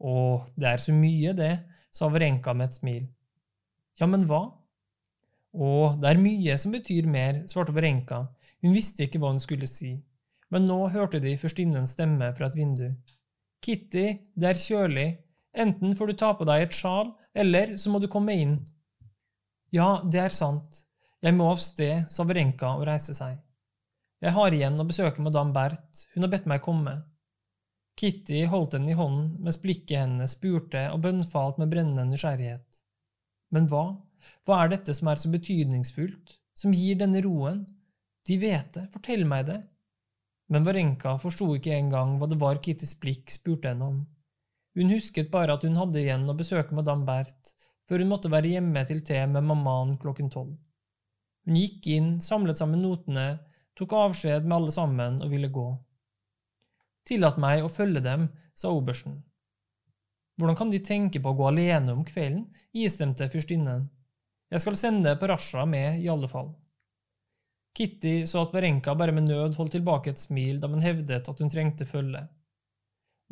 Å, 0.01 0.15
det 0.57 0.69
er 0.71 0.81
så 0.81 0.95
mye, 0.97 1.35
det, 1.37 1.53
sa 1.93 2.09
Varenka 2.09 2.55
med 2.57 2.71
et 2.71 2.79
smil. 2.79 3.05
Ja, 4.01 4.09
men 4.09 4.25
hva? 4.29 4.43
Å, 5.53 5.71
det 6.01 6.13
er 6.13 6.21
mye 6.23 6.57
som 6.63 6.73
betyr 6.73 7.09
mer, 7.11 7.43
svarte 7.51 7.75
Varenka, 7.77 8.23
hun 8.63 8.77
visste 8.77 9.05
ikke 9.05 9.21
hva 9.21 9.33
hun 9.35 9.43
skulle 9.43 9.69
si, 9.69 9.95
men 10.53 10.67
nå 10.69 10.79
hørte 10.95 11.21
de 11.23 11.37
førstinnens 11.41 11.97
stemme 11.97 12.31
fra 12.37 12.49
et 12.49 12.59
vindu. 12.59 12.87
Kitty, 13.65 14.07
det 14.41 14.49
er 14.51 14.61
kjølig, 14.61 15.09
enten 15.53 15.97
får 15.99 16.11
du 16.11 16.21
ta 16.23 16.33
på 16.37 16.47
deg 16.49 16.65
et 16.65 16.77
sjal, 16.77 17.13
eller 17.37 17.77
så 17.81 17.93
må 17.93 18.01
du 18.01 18.09
komme 18.11 18.37
inn. 18.37 18.57
Ja, 19.75 20.01
det 20.07 20.23
er 20.23 20.35
sant, 20.35 20.85
jeg 21.21 21.37
må 21.37 21.51
av 21.53 21.61
sted, 21.61 22.07
sa 22.09 22.25
Verenka 22.25 22.73
og 22.79 22.87
reiste 22.89 23.15
seg. 23.17 23.37
Jeg 24.21 24.37
har 24.37 24.53
igjen 24.53 24.81
å 24.81 24.87
besøke 24.89 25.23
madame 25.25 25.55
Berth, 25.57 26.07
hun 26.15 26.25
har 26.25 26.33
bedt 26.33 26.49
meg 26.49 26.63
komme. 26.65 26.99
Kitty 28.01 28.45
holdt 28.49 28.79
henne 28.79 28.95
i 28.95 28.97
hånden 28.97 29.35
mens 29.45 29.59
blikket 29.61 29.99
hennes 29.99 30.33
spurte 30.37 30.87
og 30.95 31.03
bønnfalt 31.05 31.59
med 31.61 31.69
brennende 31.73 32.07
nysgjerrighet. 32.09 32.79
Men 33.53 33.67
hva, 33.69 33.83
hva 34.49 34.63
er 34.63 34.73
dette 34.73 34.95
som 34.97 35.11
er 35.11 35.21
så 35.21 35.29
betydningsfullt, 35.33 36.39
som 36.57 36.73
gir 36.73 36.97
denne 37.01 37.21
roen? 37.27 37.67
De 38.29 38.39
vet 38.41 38.73
det, 38.77 38.87
fortell 38.95 39.27
meg 39.29 39.51
det. 39.51 39.59
Men 40.51 40.65
Varenka 40.67 41.19
forsto 41.23 41.51
ikke 41.59 41.77
engang 41.77 42.17
hva 42.19 42.29
det 42.31 42.41
var 42.41 42.63
Kittys 42.65 42.97
blikk 43.03 43.31
spurte 43.35 43.71
henne 43.75 43.91
om. 43.93 44.01
Hun 44.79 44.95
husket 44.95 45.31
bare 45.35 45.59
at 45.59 45.67
hun 45.67 45.77
hadde 45.79 46.01
igjen 46.01 46.25
å 46.31 46.39
besøke 46.39 46.77
madame 46.79 47.05
Berth, 47.07 47.53
før 47.91 48.03
hun 48.03 48.13
måtte 48.15 48.33
være 48.33 48.55
hjemme 48.55 48.83
til 48.89 49.05
te 49.07 49.21
med 49.27 49.45
mammaen 49.47 49.97
klokken 50.01 50.33
tolv. 50.33 50.57
Hun 51.47 51.57
gikk 51.59 51.89
inn, 51.91 52.11
samlet 52.23 52.59
sammen 52.59 52.83
notene, 52.85 53.29
tok 53.79 53.95
avskjed 53.99 54.47
med 54.47 54.57
alle 54.57 54.75
sammen 54.75 55.21
og 55.25 55.33
ville 55.33 55.51
gå. 55.53 55.69
Tillat 57.09 57.39
meg 57.41 57.65
å 57.65 57.73
følge 57.73 58.03
dem, 58.05 58.29
sa 58.55 58.73
obersten. 58.75 59.21
Hvordan 60.41 60.57
kan 60.57 60.73
de 60.73 60.81
tenke 60.85 61.21
på 61.21 61.33
å 61.33 61.37
gå 61.37 61.47
alene 61.49 61.93
om 61.93 62.05
kvelden, 62.07 62.47
istemte 62.73 63.29
fyrstinnen. 63.33 63.87
Jeg 64.51 64.65
skal 64.65 64.77
sende 64.79 65.17
Parasha 65.21 65.67
med, 65.69 66.01
i 66.01 66.09
alle 66.13 66.29
fall. 66.29 66.53
Kitty 67.77 68.25
så 68.27 68.43
at 68.45 68.55
Verenka 68.55 68.97
bare 68.99 69.15
med 69.15 69.29
nød 69.29 69.55
holdt 69.59 69.77
tilbake 69.77 70.11
et 70.11 70.19
smil 70.19 70.59
da 70.61 70.69
man 70.69 70.83
hevdet 70.83 71.29
at 71.31 71.43
hun 71.43 71.53
trengte 71.53 71.87
følge. 71.87 72.25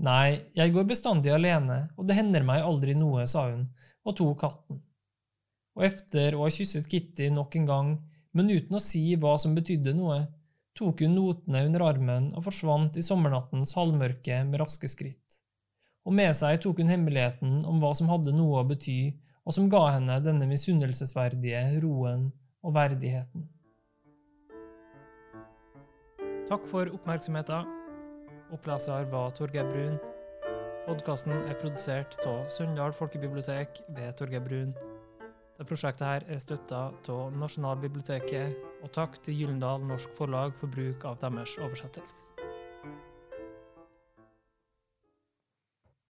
Nei, 0.04 0.38
jeg 0.54 0.74
går 0.76 0.86
bestandig 0.86 1.32
alene, 1.34 1.88
og 1.98 2.06
det 2.06 2.18
hender 2.20 2.46
meg 2.46 2.62
aldri 2.62 2.94
noe, 2.94 3.26
sa 3.26 3.48
hun 3.50 3.66
og 4.06 4.14
tok 4.16 4.38
katten 4.44 4.78
og 5.78 5.86
efter 5.86 6.34
å 6.34 6.42
ha 6.42 6.50
kysset 6.50 6.88
Kitty 6.90 7.28
nok 7.30 7.54
en 7.60 7.68
gang, 7.68 7.90
men 8.34 8.50
uten 8.50 8.76
å 8.76 8.82
si 8.82 9.14
hva 9.20 9.36
som 9.38 9.54
betydde 9.54 9.94
noe, 9.94 10.18
tok 10.78 11.02
hun 11.02 11.16
notene 11.18 11.64
under 11.66 11.82
armen 11.88 12.28
og 12.38 12.44
forsvant 12.46 12.96
i 13.00 13.02
sommernattens 13.02 13.74
halvmørke 13.74 14.44
med 14.46 14.62
raske 14.62 14.90
skritt. 14.90 15.38
Og 16.06 16.14
med 16.14 16.30
seg 16.38 16.60
tok 16.62 16.78
hun 16.80 16.92
hemmeligheten 16.92 17.58
om 17.68 17.82
hva 17.82 17.90
som 17.98 18.08
hadde 18.08 18.32
noe 18.36 18.62
å 18.62 18.68
bety, 18.68 19.12
og 19.48 19.56
som 19.56 19.68
ga 19.72 19.82
henne 19.96 20.20
denne 20.24 20.46
misunnelsesverdige 20.48 21.80
roen 21.82 22.28
og 22.62 22.74
verdigheten. 22.76 23.48
Takk 26.48 26.64
for 26.68 26.88
oppmerksomheten. 26.96 27.74
Oppleser 28.56 29.08
var 29.12 29.34
Torgeir 29.36 29.66
Brun. 29.68 29.98
Podkasten 30.86 31.34
er 31.44 31.58
produsert 31.60 32.16
av 32.24 32.46
Sunndal 32.52 32.94
folkebibliotek 32.96 33.82
ved 33.96 34.14
Torgeir 34.16 34.44
Brun. 34.46 34.72
Det 35.58 35.66
prosjektet 35.66 36.06
her 36.06 36.24
er 36.30 36.38
støtta 36.38 36.80
av 37.10 37.32
Nasjonalbiblioteket, 37.34 38.60
og 38.86 38.92
takk 38.94 39.18
til 39.26 39.40
Gyllendal 39.40 39.82
Norsk 39.88 40.12
Forlag 40.14 40.54
for 40.54 40.70
bruk 40.70 41.02
av 41.08 41.18
deres 41.18 41.56
oversettelse. 41.58 42.37